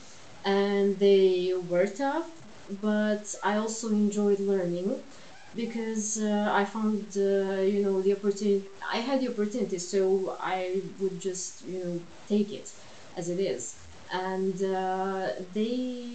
and 0.46 0.98
they 1.00 1.54
were 1.56 1.88
tough 1.88 2.30
but 2.70 3.26
I 3.44 3.56
also 3.56 3.90
enjoyed 3.90 4.40
learning 4.40 5.04
because 5.54 6.18
uh, 6.18 6.50
I 6.52 6.64
found 6.66 7.14
uh, 7.18 7.60
you 7.74 7.82
know 7.82 8.02
the 8.02 8.14
opportunity 8.14 8.68
I 8.94 8.98
had 9.00 9.20
the 9.22 9.30
opportunity 9.30 9.80
so 9.80 10.38
I 10.40 10.82
would 11.00 11.20
just 11.20 11.62
you 11.62 11.80
know 11.84 12.06
take 12.28 12.52
it 12.52 12.70
as 13.16 13.30
it 13.30 13.40
is. 13.40 13.76
And 14.12 14.62
uh, 14.64 15.30
they 15.52 16.09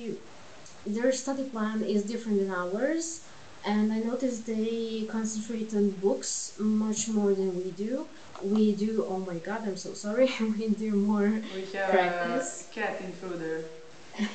their 0.86 1.12
study 1.12 1.48
plan 1.50 1.82
is 1.82 2.04
different 2.04 2.38
than 2.40 2.50
ours 2.50 3.26
and 3.64 3.92
I 3.92 3.98
noticed 3.98 4.46
they 4.46 5.06
concentrate 5.10 5.72
on 5.74 5.90
books 5.98 6.52
much 6.58 7.08
more 7.08 7.34
than 7.34 7.56
we 7.56 7.70
do. 7.72 8.08
We 8.42 8.76
do 8.76 9.04
oh 9.08 9.20
my 9.20 9.38
god 9.38 9.62
i'm 9.66 9.76
so 9.76 9.94
sorry 9.94 10.28
we 10.40 10.68
do 10.74 10.94
more 10.94 11.42
we 11.54 11.62
have 11.72 11.90
practice. 11.90 12.68
cat 12.72 13.00
intruder. 13.00 13.70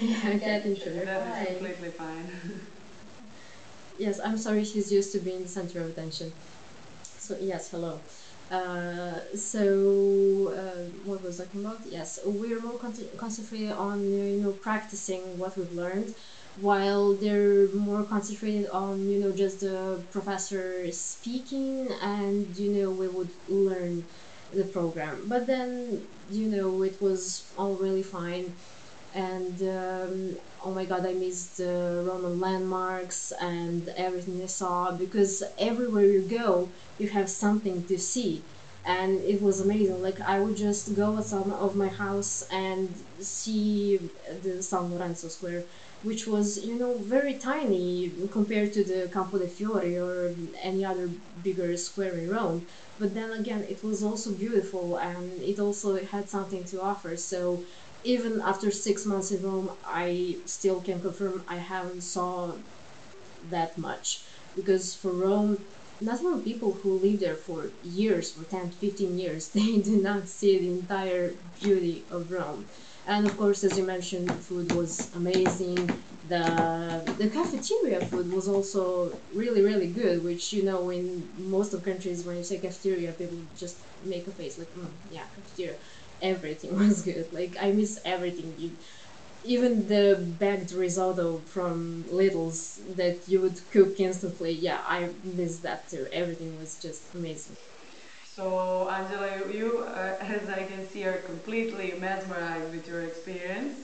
Yeah 0.02 0.38
cat 0.48 0.66
intruder 0.66 1.06
that 1.06 1.28
is 1.28 1.48
completely 1.58 1.92
fine. 1.92 2.32
Yes 3.98 4.20
i'm 4.24 4.38
sorry 4.38 4.64
she's 4.64 4.92
used 4.92 5.12
to 5.14 5.20
being 5.20 5.42
the 5.44 5.48
center 5.48 5.82
of 5.82 5.90
attention. 5.90 6.34
So 7.04 7.38
yes 7.40 7.70
hello. 7.72 8.04
Uh, 8.52 9.20
so 9.36 10.54
uh, 10.62 10.84
what 11.04 11.22
was 11.24 11.40
I 11.40 11.46
talking 11.46 11.66
about? 11.66 11.82
Yes, 11.86 12.20
we're 12.26 12.62
more 12.62 12.80
con- 12.80 12.96
concentrated 13.18 13.72
on 13.72 14.12
you 14.12 14.42
know 14.42 14.54
practicing 14.54 15.38
what 15.38 15.58
we've 15.58 15.72
learned, 15.72 16.16
while 16.62 17.18
they're 17.18 17.72
more 17.74 18.04
concentrated 18.06 18.68
on 18.70 19.08
you 19.08 19.20
know 19.20 19.32
just 19.34 19.62
the 19.62 20.08
professor 20.12 20.92
speaking, 20.92 21.90
and 22.02 22.56
you 22.58 22.72
know 22.72 22.92
we 22.92 23.08
would 23.08 23.32
learn 23.48 24.08
the 24.52 24.66
program. 24.66 25.28
But 25.28 25.48
then 25.48 26.08
you 26.28 26.48
know 26.50 26.82
it 26.84 27.02
was 27.02 27.52
all 27.58 27.78
really 27.78 28.04
fine. 28.04 28.58
And 29.12 29.60
um, 29.64 30.38
oh 30.64 30.72
my 30.72 30.86
god 30.86 31.06
i 31.06 31.14
missed 31.14 31.58
the 31.58 32.04
roman 32.06 32.40
landmarks 32.40 33.32
and 33.42 33.90
everything 33.98 34.40
i 34.44 34.46
saw 34.46 34.92
because 34.92 35.42
everywhere 35.58 36.06
you 36.06 36.28
go 36.28 36.74
you 36.98 37.08
have 37.10 37.30
something 37.30 37.88
to 37.88 37.98
see. 37.98 38.46
And 38.86 39.24
it 39.24 39.42
was 39.42 39.60
amazing. 39.62 40.02
Like 40.02 40.20
i 40.22 40.40
would 40.40 40.56
just 40.56 40.96
go 40.96 41.18
outside 41.18 41.48
of 41.52 41.76
my 41.76 41.88
house 41.88 42.44
and 42.52 42.96
see 43.20 43.98
the 44.44 44.62
san 44.62 44.92
lorenzo 44.92 45.28
square 45.30 45.66
which 46.02 46.26
was 46.28 46.58
you 46.64 46.78
know 46.78 47.00
very 47.04 47.38
tiny 47.38 48.16
compared 48.32 48.72
to 48.74 48.84
the 48.84 49.10
campo 49.12 49.38
de 49.38 49.48
fiori 49.48 49.98
or 49.98 50.36
any 50.62 50.84
other 50.86 51.08
bigger 51.42 51.76
square 51.78 52.18
in 52.18 52.30
rome. 52.30 52.66
But 52.98 53.14
then 53.14 53.32
again 53.32 53.64
it 53.64 53.84
was 53.84 54.02
also 54.04 54.36
beautiful 54.38 54.98
and 54.98 55.42
it 55.42 55.60
also 55.60 56.04
had 56.06 56.30
something 56.30 56.66
to 56.66 56.82
offer. 56.82 57.16
So 57.18 57.64
even 58.04 58.42
after 58.42 58.72
six 58.72 59.06
months 59.06 59.32
in 59.32 59.44
Rome, 59.44 59.78
I 59.84 60.38
still 60.46 60.82
can 60.82 61.02
confirm 61.02 61.44
I 61.50 61.58
haven't 61.58 62.02
saw 62.02 62.60
that 63.44 63.78
much. 63.78 64.26
Because 64.56 64.96
for 64.96 65.14
Rome, 65.14 65.66
not 66.02 66.24
many 66.24 66.44
people 66.44 66.74
who 66.82 67.00
live 67.00 67.20
there 67.20 67.36
for 67.36 67.74
years, 67.82 68.32
for 68.32 68.44
10 68.46 68.72
15 68.72 69.18
years, 69.18 69.50
they 69.54 69.82
do 69.82 70.02
not 70.02 70.28
see 70.30 70.60
the 70.60 70.70
entire 70.70 71.36
beauty 71.54 72.08
of 72.10 72.32
Rome. 72.32 72.70
And 73.12 73.26
of 73.28 73.36
course, 73.38 73.64
as 73.64 73.78
you 73.78 73.86
mentioned, 73.86 74.30
food 74.50 74.72
was 74.80 74.92
amazing. 75.22 75.82
The 76.34 76.44
the 77.22 77.30
cafeteria 77.38 78.00
food 78.12 78.28
was 78.38 78.48
also 78.48 78.84
really 79.42 79.62
really 79.70 79.92
good, 80.02 80.18
which 80.30 80.44
you 80.56 80.64
know 80.70 80.82
in 80.98 81.08
most 81.56 81.74
of 81.74 81.80
countries 81.90 82.20
when 82.26 82.38
you 82.38 82.44
say 82.44 82.60
cafeteria, 82.68 83.12
people 83.22 83.40
just 83.64 83.78
make 84.14 84.26
a 84.28 84.32
face 84.40 84.56
like, 84.62 84.72
mm, 84.78 84.94
yeah, 85.16 85.28
cafeteria 85.36 85.78
everything 86.34 86.72
was 86.84 87.02
good. 87.10 87.28
Like 87.40 87.54
I 87.66 87.68
miss 87.80 87.94
everything. 88.16 88.50
You, 88.62 88.70
even 89.44 89.88
the 89.94 90.06
bagged 90.44 90.72
risotto 90.74 91.28
from 91.56 92.06
Lidl's 92.20 92.62
that 93.02 93.18
you 93.32 93.42
would 93.44 93.60
cook 93.72 93.94
instantly. 94.00 94.54
Yeah, 94.68 94.82
I 94.98 95.00
miss 95.24 95.62
that 95.62 95.90
too. 95.90 96.08
Everything 96.12 96.58
was 96.58 96.72
just 96.80 97.04
amazing. 97.16 97.58
So 98.40 98.88
Angela, 98.88 99.52
you, 99.52 99.80
uh, 99.80 100.16
as 100.22 100.48
I 100.50 100.64
can 100.64 100.88
see, 100.88 101.04
are 101.06 101.18
completely 101.28 101.94
mesmerized 102.00 102.72
with 102.72 102.88
your 102.88 103.02
experience. 103.02 103.76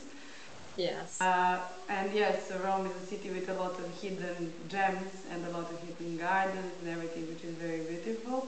Yes. 0.78 1.20
Uh, 1.20 1.60
and 1.90 2.14
yes, 2.14 2.50
Rome 2.64 2.86
is 2.86 2.96
a 2.96 3.06
city 3.06 3.32
with 3.32 3.50
a 3.50 3.54
lot 3.54 3.78
of 3.78 3.88
hidden 4.02 4.54
gems 4.70 5.12
and 5.30 5.44
a 5.44 5.50
lot 5.50 5.70
of 5.70 5.78
hidden 5.82 6.16
gardens 6.18 6.72
and 6.80 6.88
everything, 6.88 7.28
which 7.28 7.44
is 7.44 7.52
very 7.58 7.82
beautiful 7.82 8.48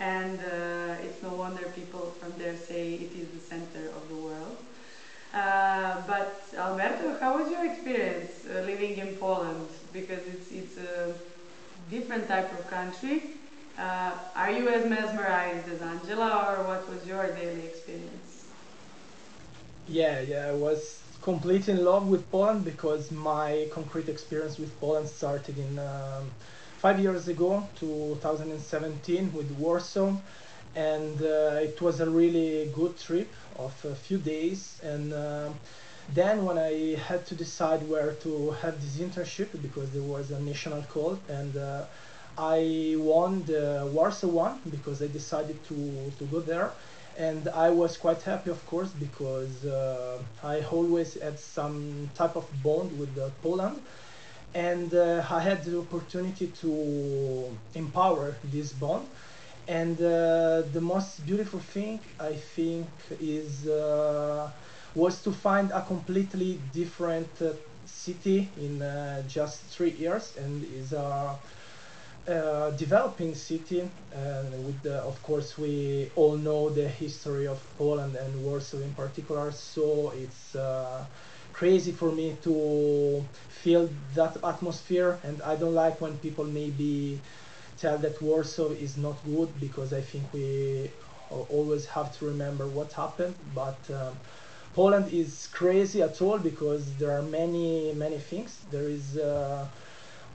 and 0.00 0.40
uh, 0.40 1.04
it's 1.06 1.22
no 1.22 1.30
wonder 1.30 1.62
people 1.76 2.10
from 2.18 2.36
there 2.38 2.56
say 2.56 2.94
it 2.94 3.14
is 3.14 3.28
the 3.28 3.40
center 3.40 3.86
of 3.94 4.02
the 4.08 4.16
world. 4.16 4.56
Uh, 5.32 5.94
but 6.08 6.42
Alberto, 6.56 7.16
how 7.20 7.38
was 7.38 7.48
your 7.50 7.64
experience 7.64 8.44
uh, 8.50 8.62
living 8.66 8.96
in 8.98 9.14
Poland? 9.14 9.68
Because 9.92 10.22
it's 10.26 10.50
it's 10.50 10.76
a 10.76 11.14
different 11.88 12.26
type 12.28 12.52
of 12.52 12.66
country. 12.68 13.22
Uh, 13.78 14.12
are 14.34 14.50
you 14.50 14.68
as 14.68 14.88
mesmerized 14.88 15.68
as 15.68 15.82
Angela, 15.82 16.46
or 16.48 16.64
what 16.64 16.88
was 16.88 17.06
your 17.06 17.26
daily 17.34 17.66
experience? 17.66 18.46
Yeah, 19.86 20.20
yeah, 20.20 20.48
I 20.48 20.52
was 20.54 21.02
completely 21.22 21.74
in 21.74 21.84
love 21.84 22.08
with 22.08 22.30
Poland 22.30 22.64
because 22.64 23.10
my 23.10 23.68
concrete 23.72 24.08
experience 24.08 24.58
with 24.58 24.78
Poland 24.80 25.08
started 25.08 25.58
in. 25.58 25.78
Um, 25.78 26.30
five 26.78 27.00
years 27.00 27.26
ago, 27.28 27.68
2017, 27.76 29.32
with 29.32 29.50
Warsaw, 29.52 30.14
and 30.76 31.20
uh, 31.22 31.58
it 31.68 31.80
was 31.80 32.00
a 32.00 32.08
really 32.08 32.70
good 32.74 32.98
trip 32.98 33.32
of 33.58 33.72
a 33.84 33.94
few 33.94 34.18
days. 34.18 34.78
And 34.84 35.12
uh, 35.12 35.48
then 36.14 36.44
when 36.44 36.58
I 36.58 36.96
had 37.08 37.26
to 37.26 37.34
decide 37.34 37.82
where 37.88 38.12
to 38.24 38.50
have 38.62 38.74
this 38.80 38.98
internship 38.98 39.50
because 39.62 39.90
there 39.90 40.02
was 40.02 40.30
a 40.30 40.40
national 40.40 40.82
call 40.84 41.18
and 41.28 41.56
uh, 41.56 41.84
I 42.38 42.94
won 42.98 43.44
the 43.44 43.88
Warsaw 43.92 44.28
one 44.28 44.60
because 44.70 45.02
I 45.02 45.06
decided 45.06 45.62
to, 45.68 46.12
to 46.18 46.24
go 46.26 46.40
there 46.40 46.70
and 47.18 47.48
I 47.48 47.70
was 47.70 47.96
quite 47.96 48.22
happy 48.22 48.50
of 48.50 48.64
course 48.66 48.90
because 48.90 49.64
uh, 49.64 50.18
I 50.42 50.60
always 50.70 51.14
had 51.20 51.38
some 51.38 52.10
type 52.14 52.36
of 52.36 52.46
bond 52.62 52.98
with 52.98 53.16
uh, 53.18 53.30
Poland 53.42 53.80
and 54.54 54.92
uh, 54.94 55.22
I 55.30 55.40
had 55.40 55.64
the 55.64 55.78
opportunity 55.78 56.48
to 56.62 57.56
empower 57.74 58.34
this 58.44 58.72
bond. 58.72 59.06
And 59.68 60.00
uh, 60.00 60.62
the 60.72 60.80
most 60.80 61.26
beautiful 61.26 61.60
thing 61.60 62.00
I 62.20 62.34
think 62.34 62.86
is 63.20 63.66
uh, 63.66 64.50
was 64.94 65.20
to 65.22 65.32
find 65.32 65.70
a 65.72 65.82
completely 65.82 66.60
different 66.72 67.28
uh, 67.42 67.52
city 67.84 68.48
in 68.56 68.82
just 69.28 69.60
three 69.64 69.90
years, 69.90 70.34
and 70.38 70.64
is 70.80 70.92
a, 70.92 71.36
a 72.26 72.72
developing 72.76 73.34
city. 73.34 73.90
And 74.12 74.66
with 74.66 74.82
the, 74.82 74.96
of 75.02 75.22
course, 75.22 75.58
we 75.58 76.10
all 76.16 76.36
know 76.36 76.70
the 76.70 76.88
history 76.88 77.46
of 77.46 77.62
Poland 77.76 78.16
and 78.16 78.42
Warsaw 78.44 78.78
in 78.78 78.94
particular, 78.94 79.52
so 79.52 80.10
it's 80.10 80.54
uh, 80.54 81.04
crazy 81.52 81.92
for 81.92 82.12
me 82.12 82.36
to 82.42 83.24
feel 83.48 83.88
that 84.14 84.36
atmosphere 84.44 85.18
and 85.24 85.40
I 85.42 85.56
don't 85.56 85.74
like 85.74 86.00
when 86.00 86.18
people 86.18 86.44
maybe 86.44 87.22
tell 87.78 87.98
that 87.98 88.20
Warsaw 88.20 88.70
is 88.70 88.96
not 88.98 89.16
good 89.24 89.58
because 89.58 89.92
I 89.92 90.00
think 90.02 90.32
we 90.32 90.90
always 91.30 91.86
have 91.86 92.16
to 92.18 92.26
remember 92.26 92.68
what 92.68 92.92
happened 92.92 93.34
but 93.54 93.78
um, 93.90 94.14
Poland 94.74 95.12
is 95.12 95.48
crazy 95.52 96.02
at 96.02 96.20
all 96.22 96.38
because 96.38 96.96
there 96.96 97.10
are 97.10 97.22
many 97.22 97.92
many 97.94 98.18
things 98.18 98.60
there 98.70 98.88
is 98.88 99.16
uh, 99.16 99.66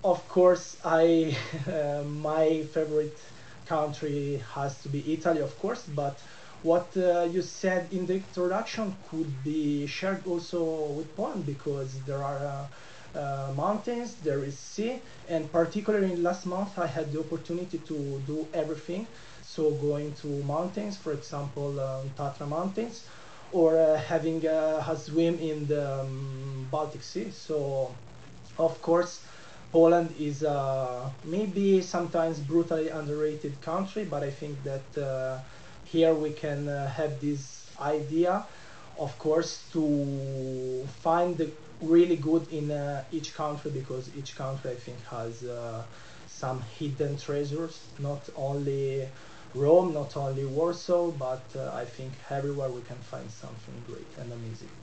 of 0.03 0.27
course 0.27 0.77
I 0.83 1.35
uh, 1.67 2.03
my 2.03 2.63
favorite 2.73 3.17
country 3.65 4.43
has 4.53 4.81
to 4.83 4.89
be 4.89 5.13
Italy 5.13 5.41
of 5.41 5.57
course 5.59 5.83
but 5.95 6.17
what 6.63 6.95
uh, 6.97 7.23
you 7.23 7.41
said 7.41 7.87
in 7.91 8.05
the 8.05 8.15
introduction 8.15 8.95
could 9.09 9.43
be 9.43 9.87
shared 9.87 10.25
also 10.27 10.63
with 10.97 11.15
Poland 11.15 11.45
because 11.45 11.99
there 12.05 12.23
are 12.23 12.37
uh, 12.37 12.65
uh, 13.13 13.51
mountains, 13.55 14.15
there 14.23 14.43
is 14.43 14.57
sea, 14.57 15.01
and 15.27 15.51
particularly 15.51 16.15
last 16.15 16.45
month 16.45 16.77
I 16.77 16.87
had 16.87 17.11
the 17.11 17.19
opportunity 17.19 17.79
to 17.79 18.21
do 18.25 18.47
everything. 18.53 19.07
So 19.41 19.71
going 19.71 20.13
to 20.21 20.27
mountains, 20.43 20.97
for 20.97 21.11
example, 21.11 21.79
um, 21.79 22.09
Tatra 22.17 22.47
Mountains, 22.47 23.03
or 23.51 23.77
uh, 23.77 23.97
having 23.97 24.45
a, 24.45 24.85
a, 24.87 24.95
swim 24.95 25.39
in 25.39 25.67
the 25.67 26.01
um, 26.01 26.67
Baltic 26.71 27.03
Sea. 27.03 27.31
So, 27.31 27.93
of 28.57 28.81
course, 28.81 29.19
Poland 29.71 30.13
is 30.19 30.43
uh, 30.43 31.09
maybe 31.23 31.81
sometimes 31.81 32.39
brutally 32.39 32.89
underrated 32.89 33.61
country, 33.61 34.03
but 34.03 34.21
I 34.21 34.29
think 34.31 34.57
that 34.63 35.01
uh, 35.01 35.39
here 35.85 36.13
we 36.13 36.31
can 36.31 36.67
uh, 36.67 36.89
have 36.89 37.19
this 37.21 37.69
idea 37.79 38.45
of 38.99 39.17
course 39.17 39.63
to 39.71 40.85
find 41.01 41.37
the 41.37 41.49
really 41.81 42.17
good 42.17 42.45
in 42.51 42.69
uh, 42.69 43.03
each 43.11 43.33
country 43.33 43.71
because 43.71 44.09
each 44.15 44.35
country 44.35 44.71
I 44.71 44.75
think 44.75 44.99
has 45.05 45.43
uh, 45.43 45.83
some 46.27 46.61
hidden 46.77 47.17
treasures 47.17 47.79
not 47.97 48.29
only 48.35 49.07
Rome 49.55 49.93
not 49.93 50.15
only 50.17 50.45
Warsaw 50.45 51.11
but 51.11 51.45
I 51.73 51.85
think 51.85 52.11
everywhere 52.29 52.69
we 52.69 52.81
can 52.81 52.97
find 53.11 53.29
something 53.31 53.77
great 53.87 54.11
and 54.19 54.31
amazing 54.31 54.80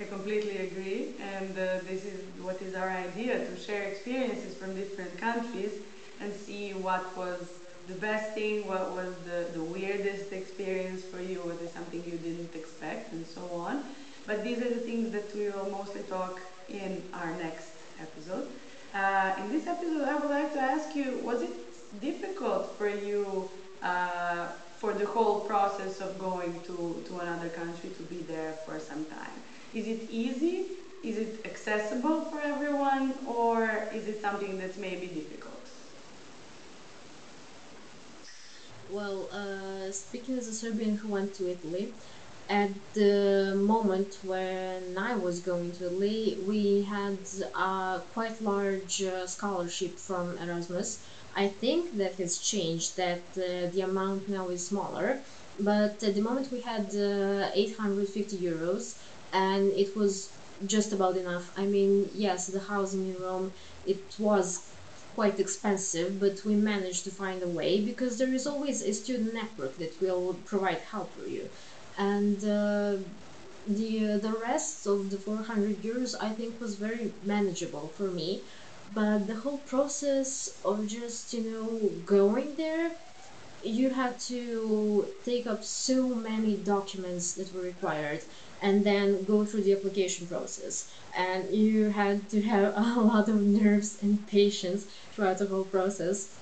I 0.00 0.04
completely 0.04 0.56
agree 0.58 1.14
and 1.18 1.56
uh, 1.56 1.78
this 1.84 2.04
is 2.04 2.20
what 2.40 2.60
is 2.62 2.74
our 2.74 2.90
idea 2.90 3.38
to 3.46 3.56
share 3.56 3.82
experiences 3.84 4.54
from 4.54 4.74
different 4.74 5.16
countries 5.18 5.80
and 6.20 6.34
see 6.34 6.74
what 6.74 7.14
was 7.16 7.60
the 7.86 7.94
best 7.94 8.32
thing, 8.32 8.66
what 8.66 8.90
was 8.90 9.16
the, 9.24 9.48
the 9.52 9.62
weirdest 9.62 10.32
experience 10.32 11.02
for 11.04 11.20
you, 11.20 11.42
was 11.42 11.60
it 11.60 11.70
something 11.70 12.02
you 12.04 12.16
didn't 12.16 12.54
expect, 12.54 13.12
and 13.12 13.26
so 13.26 13.52
on. 13.52 13.80
But 14.26 14.42
these 14.42 14.60
are 14.60 14.70
the 14.70 14.78
things 14.78 15.10
that 15.10 15.32
we 15.34 15.48
will 15.50 15.66
mostly 15.66 16.02
talk 16.02 16.42
in 16.68 17.02
our 17.12 17.32
next 17.32 17.72
episode. 17.98 18.46
Uh, 18.92 19.30
in 19.36 19.48
this 19.48 19.66
episode, 19.66 20.04
I 20.04 20.14
would 20.14 20.28
like 20.28 20.52
to 20.52 20.58
ask 20.60 20.94
you, 20.94 21.16
was 21.18 21.42
it 21.42 21.52
difficult 21.98 22.66
for 22.66 22.88
you 22.88 23.46
uh, 23.82 24.48
for 24.70 24.94
the 24.94 25.04
whole 25.04 25.36
process 25.36 26.00
of 26.00 26.18
going 26.18 26.58
to, 26.60 27.00
to 27.04 27.18
another 27.18 27.48
country 27.48 27.90
to 27.90 28.02
be 28.02 28.20
there 28.20 28.52
for 28.54 28.78
some 28.78 29.04
time? 29.04 29.42
Is 29.72 29.86
it 29.86 30.02
easy? 30.10 30.66
Is 31.02 31.16
it 31.18 31.40
accessible 31.44 32.26
for 32.26 32.40
everyone? 32.40 33.14
Or 33.26 33.88
is 33.92 34.06
it 34.06 34.20
something 34.20 34.58
that's 34.58 34.76
maybe 34.76 35.06
difficult? 35.08 35.68
well, 38.92 39.28
uh, 39.32 39.90
speaking 39.90 40.36
as 40.36 40.46
a 40.48 40.52
Serbian 40.52 40.96
who 40.96 41.08
went 41.08 41.34
to 41.34 41.48
Italy, 41.50 41.94
at 42.48 42.72
the 42.92 43.54
moment 43.56 44.18
when 44.22 44.98
I 44.98 45.14
was 45.14 45.40
going 45.40 45.72
to 45.72 45.86
Italy, 45.86 46.38
we 46.46 46.82
had 46.82 47.20
a 47.54 48.02
quite 48.12 48.42
large 48.42 49.02
uh, 49.02 49.26
scholarship 49.26 49.98
from 49.98 50.36
Erasmus. 50.38 51.06
I 51.34 51.48
think 51.48 51.96
that 51.96 52.16
has 52.16 52.38
changed, 52.38 52.96
that 52.98 53.24
uh, 53.38 53.70
the 53.72 53.80
amount 53.82 54.28
now 54.28 54.50
is 54.50 54.68
smaller, 54.68 55.22
but 55.58 56.02
at 56.02 56.14
the 56.14 56.20
moment 56.20 56.52
we 56.52 56.60
had 56.60 56.86
uh, 56.94 57.50
850 57.54 58.38
euros 58.38 58.98
and 59.32 59.72
it 59.72 59.96
was 59.96 60.38
just 60.66 60.92
about 60.92 61.16
enough. 61.16 61.50
I 61.56 61.66
mean, 61.66 62.08
yes, 62.12 62.46
the 62.46 62.60
housing 62.60 63.06
in 63.06 63.16
Rome, 63.18 63.52
it 63.84 64.14
was 64.18 64.70
quite 65.08 65.38
expensive, 65.40 66.18
but 66.18 66.44
we 66.44 66.54
managed 66.56 67.04
to 67.04 67.10
find 67.10 67.42
a 67.42 67.48
way 67.48 67.84
because 67.84 68.18
there 68.18 68.32
is 68.32 68.46
always 68.46 68.82
a 68.82 68.92
student 68.92 69.34
network 69.34 69.76
that 69.78 69.94
will 70.00 70.42
provide 70.46 70.80
help 70.80 71.14
for 71.14 71.26
you. 71.26 71.50
And 71.96 72.42
uh, 72.44 72.98
the 73.66 74.12
uh, 74.14 74.18
the 74.18 74.32
rest 74.32 74.86
of 74.86 75.10
the 75.10 75.18
400 75.18 75.82
euros 75.82 76.14
I 76.20 76.30
think 76.34 76.60
was 76.60 76.76
very 76.78 77.14
manageable 77.22 77.88
for 77.90 78.10
me. 78.10 78.46
But 78.88 79.26
the 79.26 79.36
whole 79.36 79.60
process 79.60 80.48
of 80.64 80.86
just 80.86 81.32
you 81.32 81.44
know 81.50 82.00
going 82.04 82.56
there, 82.56 82.96
you 83.62 83.90
had 83.90 84.18
to 84.20 85.12
take 85.24 85.46
up 85.46 85.62
so 85.64 86.14
many 86.14 86.62
documents 86.62 87.34
that 87.34 87.52
were 87.54 87.62
required 87.62 88.22
and 88.62 88.86
then 88.86 89.24
go 89.24 89.44
through 89.44 89.64
the 89.64 89.74
application 89.74 90.28
process. 90.28 90.90
And 91.16 91.54
you 91.54 91.90
had 91.90 92.30
to 92.30 92.42
have 92.42 92.74
a 92.76 93.00
lot 93.02 93.28
of 93.28 93.42
nerves 93.42 93.98
and 94.02 94.26
patience 94.26 94.86
throughout 95.12 95.38
the 95.40 95.48
whole 95.48 95.66
process. 95.66 96.40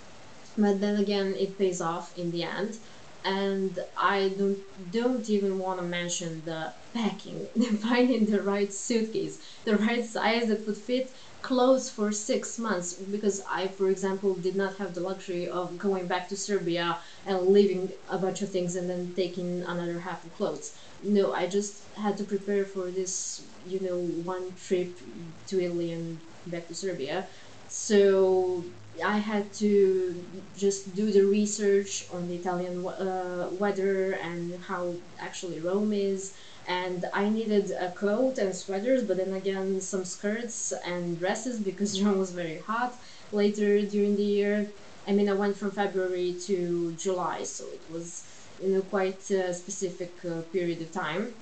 But 0.56 0.80
then 0.80 0.96
again, 0.96 1.34
it 1.36 1.58
pays 1.58 1.80
off 1.80 2.12
in 2.16 2.30
the 2.30 2.44
end. 2.44 2.76
And 3.24 3.78
I 3.96 4.30
don't 4.38 4.62
don't 4.90 5.28
even 5.28 5.58
want 5.58 5.78
to 5.80 5.84
mention 5.86 6.44
the 6.44 6.74
packing, 6.94 7.48
finding 7.82 8.24
the 8.26 8.42
right 8.42 8.72
suitcase, 8.72 9.38
the 9.64 9.76
right 9.76 10.04
size 10.04 10.48
that 10.48 10.66
would 10.66 10.78
fit 10.78 11.10
clothes 11.42 11.90
for 11.90 12.12
six 12.12 12.58
months 12.58 12.94
because 12.94 13.42
I, 13.50 13.68
for 13.68 13.90
example, 13.90 14.36
did 14.40 14.56
not 14.56 14.76
have 14.78 14.94
the 14.94 15.00
luxury 15.02 15.48
of 15.48 15.76
going 15.78 16.06
back 16.08 16.28
to 16.28 16.36
Serbia 16.36 17.00
and 17.24 17.46
leaving 17.46 17.92
a 18.08 18.18
bunch 18.18 18.40
of 18.42 18.50
things 18.50 18.74
and 18.76 18.88
then 18.88 19.14
taking 19.14 19.62
another 19.64 20.00
half 20.00 20.24
of 20.24 20.32
clothes. 20.32 20.72
No, 21.02 21.32
I 21.32 21.46
just 21.46 21.94
had 21.96 22.16
to 22.18 22.24
prepare 22.24 22.64
for 22.66 22.90
this, 22.90 23.40
you 23.64 23.80
know, 23.80 23.98
one 23.98 24.54
trip 24.54 24.98
to 25.46 25.60
Italy 25.60 25.92
and 25.92 26.20
back 26.44 26.66
to 26.68 26.74
Serbia. 26.74 27.28
So 27.66 28.66
I 29.04 29.18
had 29.18 29.52
to 29.54 30.44
just 30.54 30.94
do 30.94 31.10
the 31.10 31.22
research 31.24 32.04
on 32.10 32.26
the 32.26 32.36
Italian 32.36 32.84
uh, 32.86 33.48
weather 33.52 34.12
and 34.12 34.62
how 34.64 35.00
actually 35.18 35.60
Rome 35.60 35.92
is 35.92 36.34
and 36.66 37.06
I 37.14 37.30
needed 37.30 37.70
a 37.70 37.92
coat 37.92 38.36
and 38.38 38.54
sweaters, 38.54 39.04
but 39.04 39.16
then 39.16 39.32
again 39.32 39.80
some 39.80 40.04
skirts 40.04 40.72
and 40.84 41.18
dresses 41.18 41.62
because 41.62 42.02
Rome 42.02 42.18
was 42.18 42.32
very 42.32 42.58
hot 42.58 42.94
later 43.30 43.86
during 43.86 44.16
the 44.16 44.22
year. 44.24 44.74
I 45.06 45.12
mean, 45.12 45.28
I 45.30 45.32
went 45.32 45.56
from 45.56 45.70
February 45.70 46.36
to 46.46 46.94
July, 46.94 47.44
so 47.44 47.70
it 47.72 47.84
was 47.88 48.24
you 48.60 48.70
know 48.72 48.82
quite 48.82 49.22
a 49.30 49.54
specific 49.54 50.14
uh, 50.24 50.42
period 50.52 50.80
of 50.82 50.92
time. 50.92 51.34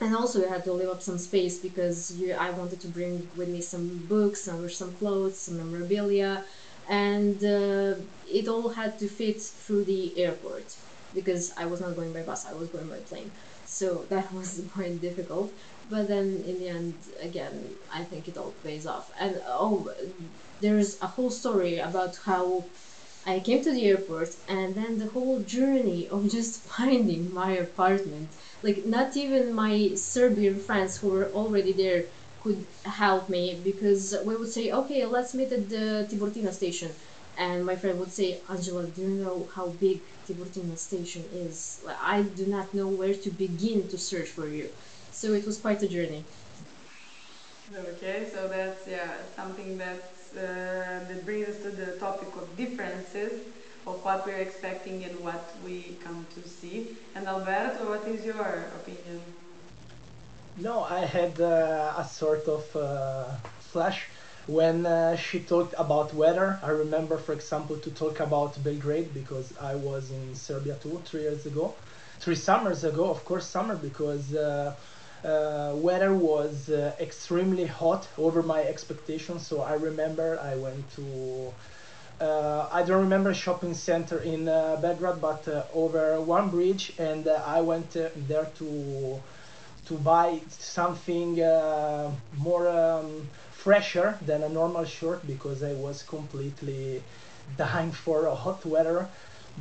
And 0.00 0.14
also, 0.14 0.44
I 0.46 0.48
had 0.48 0.64
to 0.64 0.72
leave 0.72 0.88
up 0.88 1.02
some 1.02 1.18
space 1.18 1.58
because 1.60 2.12
you, 2.16 2.32
I 2.34 2.50
wanted 2.50 2.80
to 2.82 2.88
bring 2.88 3.30
with 3.34 3.48
me 3.48 3.60
some 3.62 4.06
books, 4.06 4.46
and 4.46 4.70
some 4.70 4.96
clothes, 4.96 5.44
some 5.44 5.56
memorabilia, 5.56 6.44
and 6.86 7.42
uh, 7.42 7.94
it 8.22 8.46
all 8.48 8.68
had 8.70 8.98
to 8.98 9.08
fit 9.08 9.40
through 9.42 9.84
the 9.86 10.16
airport 10.18 10.76
because 11.12 11.50
I 11.56 11.66
was 11.66 11.80
not 11.80 11.96
going 11.96 12.12
by 12.12 12.22
bus; 12.22 12.46
I 12.46 12.54
was 12.54 12.68
going 12.70 12.88
by 12.88 13.00
plane. 13.00 13.32
So 13.64 14.06
that 14.10 14.32
was 14.32 14.60
quite 14.72 15.00
difficult. 15.00 15.58
But 15.84 16.06
then 16.08 16.42
in 16.44 16.58
the 16.58 16.68
end 16.68 17.04
again 17.20 17.76
i 17.90 18.04
think 18.04 18.28
it 18.28 18.36
all 18.36 18.52
pays 18.62 18.86
off. 18.86 19.10
And 19.18 19.40
oh 19.46 19.90
there's 20.60 21.00
a 21.00 21.06
whole 21.06 21.30
story 21.30 21.78
about 21.78 22.16
how 22.24 22.70
i 23.32 23.40
came 23.46 23.62
to 23.62 23.72
the 23.72 23.84
airport 23.86 24.30
and 24.48 24.74
then 24.74 24.96
the 24.98 25.08
whole 25.14 25.38
journey 25.56 26.08
of 26.08 26.28
just 26.36 26.52
finding 26.76 27.22
my 27.32 27.52
apartment 27.52 28.34
like 28.62 28.78
not 28.84 29.16
even 29.16 29.52
my 29.54 29.74
serbian 29.94 30.58
friends 30.58 30.96
who 30.98 31.08
were 31.08 31.30
already 31.32 31.72
there 31.72 32.04
could 32.40 32.66
help 32.84 33.28
me 33.28 33.60
because 33.64 34.14
we 34.24 34.36
would 34.36 34.48
say 34.58 34.70
okay 34.70 35.04
let's 35.06 35.34
meet 35.34 35.52
at 35.52 35.68
the 35.68 36.06
tiburtina 36.10 36.52
station 36.52 36.90
and 37.36 37.64
my 37.64 37.76
friend 37.76 37.98
would 37.98 38.12
say 38.12 38.40
angela 38.48 38.86
do 38.86 39.02
you 39.02 39.08
know 39.24 39.48
how 39.54 39.68
big 39.68 40.02
Tiburtina 40.26 40.76
station 40.78 41.24
is. 41.32 41.82
I 42.00 42.22
do 42.22 42.46
not 42.46 42.74
know 42.74 42.88
where 42.88 43.14
to 43.14 43.30
begin 43.30 43.88
to 43.88 43.96
search 43.96 44.28
for 44.28 44.46
you. 44.48 44.70
So 45.10 45.32
it 45.32 45.46
was 45.46 45.58
quite 45.58 45.80
a 45.82 45.88
journey. 45.88 46.26
Okay, 47.74 48.26
so 48.32 48.48
that's 48.48 48.86
yeah 48.86 49.12
something 49.36 49.76
that's, 49.76 50.17
uh, 50.17 50.17
that 50.34 51.24
brings 51.24 51.48
us 51.48 51.62
to 51.62 51.70
the 51.70 51.92
topic 51.98 52.28
of 52.36 52.56
differences 52.56 53.32
of 53.86 54.04
what 54.04 54.26
we're 54.26 54.36
expecting 54.36 55.04
and 55.04 55.18
what 55.20 55.56
we 55.64 55.96
come 56.04 56.26
to 56.34 56.48
see. 56.48 56.96
And 57.14 57.26
Alberto, 57.26 57.88
what 57.88 58.06
is 58.06 58.24
your 58.24 58.66
opinion? 58.80 59.20
No, 60.56 60.82
I 60.82 61.00
had 61.00 61.40
uh, 61.40 61.94
a 61.96 62.04
sort 62.04 62.46
of 62.48 62.76
uh, 62.76 63.24
flash 63.60 64.08
when 64.48 64.86
uh, 64.86 65.14
she 65.16 65.40
talked 65.40 65.74
about 65.76 66.14
weather, 66.14 66.58
I 66.62 66.70
remember, 66.70 67.18
for 67.18 67.34
example, 67.34 67.76
to 67.76 67.90
talk 67.90 68.20
about 68.20 68.62
Belgrade 68.64 69.12
because 69.12 69.52
I 69.60 69.74
was 69.74 70.10
in 70.10 70.34
Serbia 70.34 70.76
too 70.82 71.02
three 71.04 71.20
years 71.22 71.44
ago, 71.44 71.74
three 72.18 72.34
summers 72.34 72.82
ago. 72.82 73.10
Of 73.10 73.24
course, 73.26 73.46
summer 73.46 73.76
because 73.76 74.34
uh, 75.24 75.28
uh, 75.28 75.74
weather 75.76 76.14
was 76.14 76.68
uh, 76.70 76.94
extremely 77.00 77.66
hot 77.66 78.08
over 78.18 78.42
my 78.42 78.62
expectations. 78.62 79.46
So 79.46 79.60
I 79.62 79.74
remember 79.74 80.38
I 80.40 80.56
went 80.56 80.84
to. 80.96 81.52
Uh, 82.20 82.68
I 82.72 82.82
don't 82.82 83.00
remember 83.02 83.32
shopping 83.32 83.74
center 83.74 84.18
in 84.18 84.48
uh, 84.48 84.76
Belgrade, 84.82 85.20
but 85.20 85.46
over 85.72 86.20
one 86.20 86.50
bridge, 86.50 86.92
and 86.98 87.28
I 87.28 87.60
went 87.60 87.92
there 87.92 88.48
to 88.58 89.20
to 89.86 89.94
buy 89.94 90.40
something 90.48 91.36
more 92.36 92.68
um, 92.68 93.28
fresher 93.52 94.18
than 94.26 94.42
a 94.42 94.48
normal 94.48 94.84
shirt 94.84 95.26
because 95.26 95.62
I 95.62 95.74
was 95.74 96.02
completely 96.02 97.02
dying 97.56 97.92
for 97.92 98.26
a 98.26 98.34
hot 98.34 98.64
weather. 98.66 99.08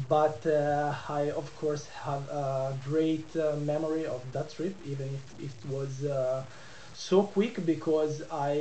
But 0.07 0.45
uh, 0.45 0.93
I, 1.09 1.31
of 1.31 1.55
course, 1.55 1.87
have 1.87 2.27
a 2.29 2.77
great 2.83 3.35
uh, 3.35 3.55
memory 3.57 4.05
of 4.05 4.31
that 4.33 4.51
trip, 4.51 4.79
even 4.83 5.15
if 5.15 5.23
it 5.39 5.65
was 5.65 6.03
uh, 6.05 6.45
so 6.93 7.23
quick 7.23 7.65
because 7.65 8.21
I 8.31 8.55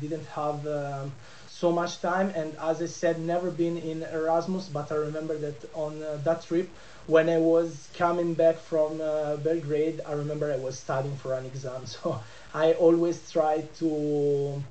didn't 0.00 0.26
have 0.26 0.66
um, 0.66 1.12
so 1.46 1.72
much 1.72 2.00
time. 2.00 2.30
And 2.34 2.56
as 2.58 2.80
I 2.82 2.86
said, 2.86 3.20
never 3.20 3.50
been 3.50 3.76
in 3.76 4.02
Erasmus, 4.02 4.68
but 4.68 4.90
I 4.92 4.96
remember 4.96 5.36
that 5.38 5.64
on 5.74 6.02
uh, 6.02 6.16
that 6.24 6.42
trip, 6.44 6.74
when 7.06 7.28
I 7.28 7.38
was 7.38 7.88
coming 7.94 8.34
back 8.34 8.58
from 8.58 9.00
uh, 9.00 9.36
Belgrade, 9.36 10.00
I 10.06 10.12
remember 10.12 10.52
I 10.52 10.56
was 10.56 10.78
studying 10.78 11.16
for 11.16 11.34
an 11.34 11.44
exam. 11.46 11.84
So 11.94 12.22
I 12.54 12.72
always 12.74 13.30
try 13.30 13.62
to 13.80 14.62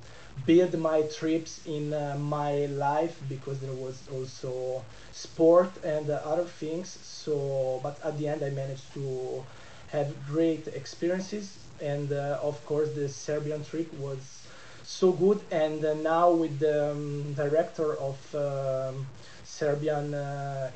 build 0.44 0.78
my 0.78 1.02
trips 1.02 1.60
in 1.66 1.92
uh, 1.92 2.16
my 2.18 2.66
life 2.66 3.20
because 3.28 3.60
there 3.60 3.72
was 3.72 4.06
also 4.08 4.84
sport 5.24 5.70
and 5.84 6.10
uh, 6.10 6.20
other 6.24 6.44
things. 6.44 6.88
So, 7.02 7.80
but 7.82 7.96
at 8.04 8.18
the 8.18 8.26
end, 8.28 8.42
I 8.42 8.50
managed 8.50 8.92
to 8.94 9.44
have 9.88 10.08
great 10.26 10.66
experiences, 10.68 11.58
and 11.80 12.12
uh, 12.12 12.38
of 12.42 12.56
course, 12.66 12.90
the 12.92 13.08
Serbian 13.08 13.64
trip 13.64 13.88
was 13.98 14.20
so 14.84 15.12
good. 15.12 15.40
And 15.50 15.84
uh, 15.84 15.94
now 15.94 16.30
with 16.30 16.58
the 16.58 16.92
um, 16.92 17.32
director 17.34 17.96
of 18.08 18.16
um, 18.34 19.06
Serbian 19.44 20.14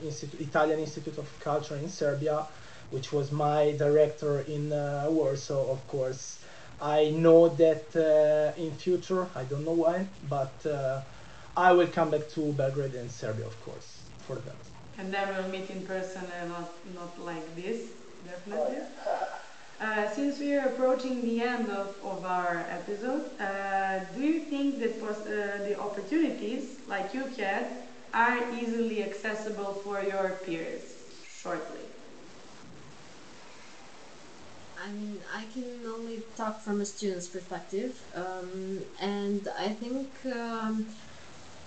Institute, 0.03 0.41
Italian 0.41 0.81
Institute 0.81 1.19
of 1.19 1.29
Culture 1.41 1.77
in 1.77 1.89
Serbia, 1.89 2.47
which 2.91 3.13
was 3.13 3.31
my 3.31 3.73
director 3.79 4.41
in 4.41 4.71
Warsaw, 4.71 5.71
of 5.71 5.81
course 5.89 6.41
I 6.81 7.11
know 7.11 7.49
that 7.49 7.95
uh, 7.95 8.59
in 8.61 8.73
future, 8.73 9.29
I 9.35 9.45
don't 9.45 9.65
know 9.67 9.73
when, 9.73 10.09
but 10.29 10.55
uh, 10.65 11.03
I 11.55 11.73
will 11.73 11.89
come 11.89 12.11
back 12.11 12.31
to 12.31 12.53
Belgrade 12.55 12.95
and 12.95 13.11
Serbia, 13.11 13.47
of 13.47 13.65
course, 13.65 14.00
for 14.31 14.41
that. 14.47 14.63
And 14.99 15.13
then 15.13 15.29
we'll 15.35 15.49
meet 15.49 15.71
in 15.71 15.83
person 15.87 16.23
and 16.39 16.51
not, 16.51 16.71
not 16.95 17.13
like 17.21 17.47
this, 17.57 17.79
definitely. 18.25 18.83
Uh, 19.81 20.11
since 20.11 20.39
we 20.39 20.55
are 20.57 20.67
approaching 20.67 21.23
the 21.23 21.41
end 21.41 21.71
of, 21.71 21.95
of 22.05 22.25
our 22.25 22.67
episode, 22.69 23.25
uh, 23.41 24.01
do 24.15 24.21
you 24.21 24.41
think 24.41 24.79
that 24.81 24.95
uh, 25.03 25.65
the 25.69 25.81
opportunities 25.81 26.65
like 26.87 27.15
you 27.15 27.25
had 27.39 27.67
are 28.13 28.39
easily 28.61 29.03
accessible 29.03 29.73
for 29.85 30.03
your 30.03 30.41
peers? 30.45 30.83
Shortly. 31.43 31.87
I 34.85 34.91
mean, 34.93 35.19
I 35.35 35.45
can 35.55 35.87
only 35.87 36.23
talk 36.37 36.63
from 36.63 36.81
a 36.81 36.85
student's 36.85 37.29
perspective, 37.29 37.93
um, 38.15 38.81
and 39.01 39.49
I 39.59 39.69
think 39.69 40.09
um, 40.27 40.87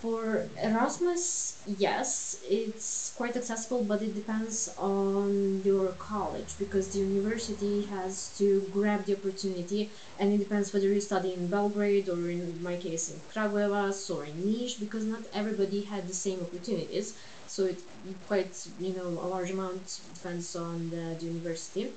For 0.04 0.52
Erasmus, 0.62 1.62
yes, 1.66 2.36
it's 2.44 3.14
quite 3.16 3.38
accessible, 3.38 3.86
but 3.86 4.02
it 4.04 4.14
depends 4.14 4.68
on 4.78 5.62
your 5.64 5.94
college 5.94 6.58
because 6.60 6.92
the 6.92 7.00
university 7.00 7.86
has 7.86 8.36
to 8.38 8.68
grab 8.70 9.06
the 9.06 9.16
opportunity, 9.18 9.92
and 10.20 10.34
it 10.34 10.40
depends 10.40 10.74
whether 10.74 10.90
you 10.94 11.00
study 11.00 11.34
in 11.34 11.50
Belgrade 11.50 12.10
or 12.10 12.30
in 12.30 12.62
my 12.62 12.76
case 12.76 13.08
in 13.10 13.22
Kragujevac 13.34 13.98
or 14.14 14.26
in 14.26 14.44
Niš, 14.44 14.80
because 14.80 15.06
not 15.06 15.26
everybody 15.34 15.82
had 15.84 16.08
the 16.08 16.14
same 16.26 16.42
opportunities. 16.42 17.18
So 17.46 17.66
it 17.66 17.82
quite 18.26 18.54
you 18.78 18.94
know 18.98 19.08
a 19.26 19.28
large 19.34 19.52
amount 19.52 19.86
depends 20.14 20.54
on 20.56 20.90
the, 20.90 21.16
the 21.20 21.26
university. 21.26 21.96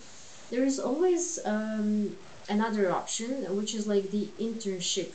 There 0.51 0.65
is 0.65 0.79
always 0.79 1.39
um, 1.45 2.17
another 2.49 2.93
option, 2.93 3.45
which 3.57 3.75
is 3.75 3.87
like 3.87 4.11
the 4.11 4.33
internship 4.41 5.13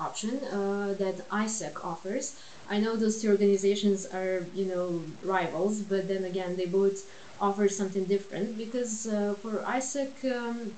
option 0.00 0.38
uh, 0.44 0.94
that 0.98 1.28
AIESEC 1.30 1.84
offers. 1.84 2.40
I 2.70 2.78
know 2.78 2.96
those 2.96 3.20
two 3.20 3.30
organizations 3.30 4.06
are, 4.06 4.46
you 4.54 4.66
know, 4.66 5.02
rivals, 5.22 5.80
but 5.80 6.08
then 6.08 6.24
again, 6.24 6.56
they 6.56 6.66
both 6.66 7.10
offer 7.40 7.68
something 7.68 8.04
different 8.04 8.58
because 8.58 9.06
uh, 9.06 9.34
for 9.42 9.58
AIESEC, 9.58 10.12
um, 10.36 10.72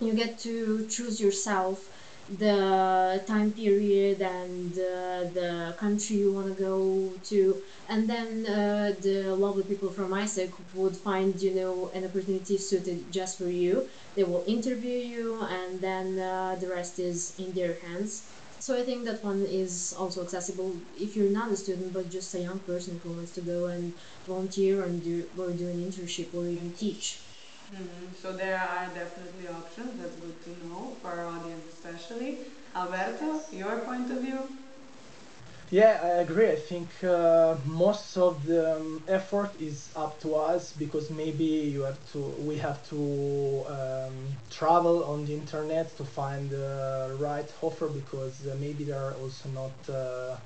you 0.00 0.12
get 0.14 0.38
to 0.40 0.86
choose 0.88 1.20
yourself 1.20 1.90
the 2.38 3.22
time 3.26 3.52
period 3.52 4.22
and 4.22 4.72
uh, 4.72 5.28
the 5.34 5.74
country 5.78 6.16
you 6.16 6.32
want 6.32 6.46
to 6.46 6.62
go 6.62 7.12
to. 7.24 7.62
And 7.88 8.08
then 8.08 8.46
uh, 8.46 8.94
the 9.00 9.34
lovely 9.34 9.62
people 9.64 9.90
from 9.90 10.10
AIESEC 10.10 10.50
would 10.74 10.96
find 10.96 11.40
you 11.40 11.54
know 11.54 11.90
an 11.94 12.04
opportunity 12.04 12.56
suited 12.56 13.12
just 13.12 13.36
for 13.38 13.48
you. 13.48 13.88
They 14.14 14.24
will 14.24 14.44
interview 14.46 14.98
you 14.98 15.42
and 15.42 15.80
then 15.80 16.18
uh, 16.18 16.56
the 16.58 16.68
rest 16.68 16.98
is 16.98 17.38
in 17.38 17.52
their 17.52 17.74
hands 17.86 18.30
so 18.64 18.74
I 18.74 18.82
think 18.82 19.04
that 19.04 19.22
one 19.22 19.42
is 19.42 19.94
also 19.98 20.22
accessible 20.22 20.74
if 20.98 21.14
you're 21.16 21.28
not 21.40 21.52
a 21.52 21.56
student 21.56 21.92
but 21.92 22.10
just 22.10 22.34
a 22.34 22.40
young 22.40 22.60
person 22.60 22.98
who 23.02 23.10
wants 23.10 23.32
to 23.32 23.42
go 23.42 23.66
and 23.66 23.92
volunteer 24.26 24.84
and 24.84 25.04
do 25.04 25.28
or 25.36 25.50
do 25.50 25.68
an 25.68 25.78
internship 25.86 26.32
or 26.34 26.46
even 26.48 26.72
teach. 26.72 27.18
Mm-hmm. 27.74 28.06
So 28.22 28.32
there 28.32 28.58
are 28.58 28.86
definitely 28.86 29.48
options. 29.48 30.00
That's 30.00 30.16
good 30.16 30.38
to 30.44 30.50
know 30.66 30.96
for 31.02 31.10
our 31.10 31.26
audience, 31.26 31.64
especially. 31.74 32.38
Alberto, 32.74 33.40
your 33.52 33.80
point 33.80 34.10
of 34.10 34.22
view? 34.22 34.63
Yeah, 35.78 35.98
I 36.02 36.08
agree. 36.26 36.50
I 36.52 36.56
think 36.56 36.88
uh, 37.02 37.56
most 37.64 38.16
of 38.16 38.44
the 38.46 38.76
um, 38.76 39.04
effort 39.08 39.50
is 39.60 39.90
up 39.96 40.20
to 40.20 40.34
us 40.36 40.72
because 40.72 41.10
maybe 41.10 41.44
you 41.74 41.82
have 41.82 41.98
to, 42.12 42.18
we 42.38 42.56
have 42.58 42.80
to 42.90 43.64
um, 43.66 44.36
travel 44.50 45.02
on 45.04 45.24
the 45.26 45.34
internet 45.34 45.96
to 45.96 46.04
find 46.04 46.50
the 46.50 47.16
right 47.18 47.50
offer 47.60 47.88
because 47.88 48.46
uh, 48.46 48.54
maybe 48.60 48.84
there 48.84 49.00
are 49.00 49.14
also 49.14 49.48
not, 49.48 49.74
uh, 49.92 50.36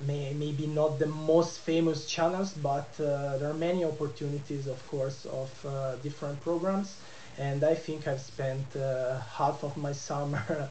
may, 0.00 0.32
maybe 0.34 0.66
not 0.66 0.98
the 0.98 1.06
most 1.06 1.60
famous 1.60 2.06
channels, 2.06 2.52
but 2.54 2.88
uh, 3.00 3.38
there 3.38 3.50
are 3.50 3.54
many 3.54 3.84
opportunities, 3.84 4.66
of 4.66 4.86
course, 4.88 5.24
of 5.26 5.50
uh, 5.64 5.96
different 5.96 6.40
programs. 6.40 6.96
And 7.38 7.64
I 7.64 7.74
think 7.74 8.06
I've 8.06 8.20
spent 8.20 8.76
uh, 8.76 9.20
half 9.20 9.62
of 9.64 9.76
my 9.76 9.92
summer 10.08 10.70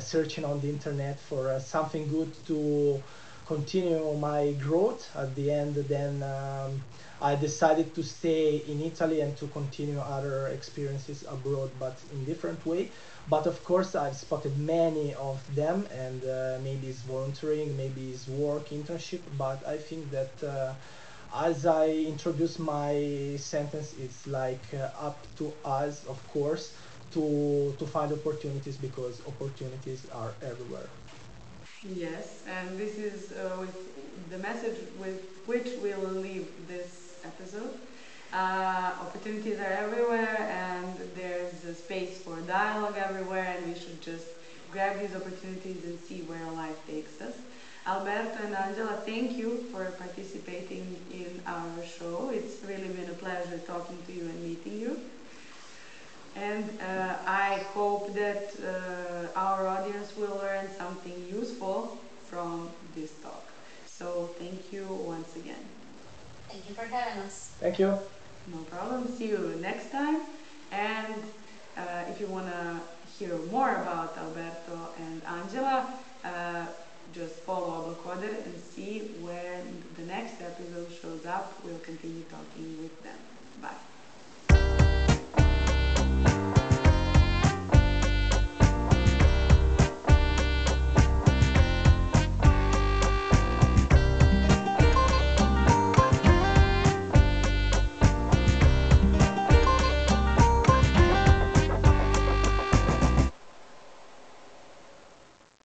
searching 0.00 0.44
on 0.44 0.60
the 0.60 0.68
internet 0.68 1.18
for 1.20 1.50
uh, 1.50 1.58
something 1.58 2.08
good 2.08 2.32
to 2.46 3.02
continue 3.46 4.14
my 4.14 4.52
growth. 4.52 5.08
At 5.16 5.34
the 5.34 5.50
end, 5.50 5.74
then 5.74 6.22
um, 6.22 6.80
I 7.20 7.34
decided 7.34 7.94
to 7.96 8.02
stay 8.02 8.58
in 8.68 8.80
Italy 8.80 9.20
and 9.20 9.36
to 9.38 9.46
continue 9.48 9.98
other 9.98 10.48
experiences 10.48 11.24
abroad, 11.28 11.70
but 11.78 11.96
in 12.12 12.24
different 12.24 12.64
way. 12.64 12.90
But 13.28 13.46
of 13.46 13.62
course, 13.64 13.94
I've 13.94 14.16
spotted 14.16 14.56
many 14.58 15.14
of 15.14 15.38
them, 15.54 15.86
and 15.92 16.24
uh, 16.24 16.58
maybe 16.62 16.86
it's 16.88 17.02
volunteering, 17.02 17.76
maybe 17.76 18.10
it's 18.10 18.26
work, 18.28 18.68
internship. 18.70 19.20
But 19.36 19.66
I 19.66 19.76
think 19.76 20.10
that 20.10 20.34
uh, 20.42 20.74
as 21.34 21.66
I 21.66 21.88
introduce 21.88 22.58
my 22.58 23.36
sentence, 23.36 23.94
it's 24.00 24.26
like 24.26 24.64
uh, 24.74 24.90
up 25.08 25.18
to 25.38 25.52
us, 25.64 26.04
of 26.06 26.18
course, 26.32 26.72
to 27.12 27.74
to 27.78 27.86
find 27.86 28.12
opportunities 28.12 28.76
because 28.76 29.20
opportunities 29.26 30.06
are 30.12 30.32
everywhere. 30.42 30.88
Yes, 31.82 32.42
and 32.46 32.78
this 32.78 32.96
is 32.98 33.32
uh, 33.32 33.56
with 33.58 33.74
the 34.30 34.38
message 34.38 34.78
with 34.98 35.20
which 35.46 35.68
we'll 35.82 36.10
leave 36.28 36.48
this 36.68 37.16
episode. 37.24 37.72
Uh, 38.32 38.92
opportunities 39.00 39.58
are 39.58 39.74
everywhere, 39.86 40.36
and 40.38 40.94
there's 41.16 41.64
a 41.64 41.74
space 41.74 42.18
for 42.18 42.36
dialogue 42.42 42.96
everywhere, 42.96 43.54
and 43.56 43.66
we 43.66 43.74
should 43.78 44.00
just 44.00 44.26
grab 44.70 45.00
these 45.00 45.14
opportunities 45.16 45.84
and 45.84 45.98
see 46.00 46.22
where 46.22 46.44
life 46.52 46.78
takes 46.86 47.20
us. 47.20 47.34
Alberto 47.86 48.44
and 48.44 48.54
Angela, 48.54 49.00
thank 49.04 49.32
you 49.32 49.64
for 49.72 49.84
participating 49.92 50.96
in 51.10 51.40
our 51.46 51.84
show. 51.84 52.30
It's 52.32 52.62
really 52.64 52.88
been 52.88 53.10
a 53.10 53.14
pleasure 53.14 53.58
talking 53.66 53.98
to 54.06 54.12
you 54.12 54.22
and 54.22 54.44
meeting 54.44 54.78
you. 54.78 55.00
And 56.36 56.64
uh, 56.80 57.16
I 57.26 57.64
hope 57.74 58.14
that 58.14 58.52
uh, 58.62 59.38
our 59.38 59.66
audience 59.66 60.16
will 60.16 60.36
learn 60.36 60.68
something 60.76 61.26
useful 61.26 62.00
from 62.28 62.70
this 62.94 63.18
talk. 63.20 63.52
So 63.86 64.34
thank 64.38 64.72
you 64.72 64.86
once 64.86 65.36
again. 65.36 65.68
Thank 66.48 66.68
you 66.68 66.74
for 66.74 66.84
having 66.84 67.22
us. 67.22 67.56
Thank 67.60 67.78
you. 67.78 67.98
No 68.46 68.58
problem. 68.62 69.08
See 69.08 69.28
you 69.28 69.56
next 69.60 69.90
time. 69.90 70.22
And 70.72 71.22
uh, 71.76 72.04
if 72.08 72.20
you 72.20 72.26
want 72.26 72.46
to 72.46 72.80
hear 73.18 73.36
more 73.50 73.70
about 73.82 74.16
Alberto 74.16 74.94
and 74.98 75.22
Angela, 75.24 75.98
uh, 76.24 76.66
just 77.12 77.42
follow 77.44 77.94
Oblokoder 77.94 78.44
and 78.44 78.58
see 78.60 79.16
when 79.20 79.82
the 79.96 80.02
next 80.02 80.40
episode 80.40 80.90
shows 80.92 81.26
up. 81.26 81.60
We'll 81.64 81.78
continue 81.80 82.24
talking 82.24 82.78
with 82.80 83.02
them. 83.02 83.18
Bye. 83.60 83.89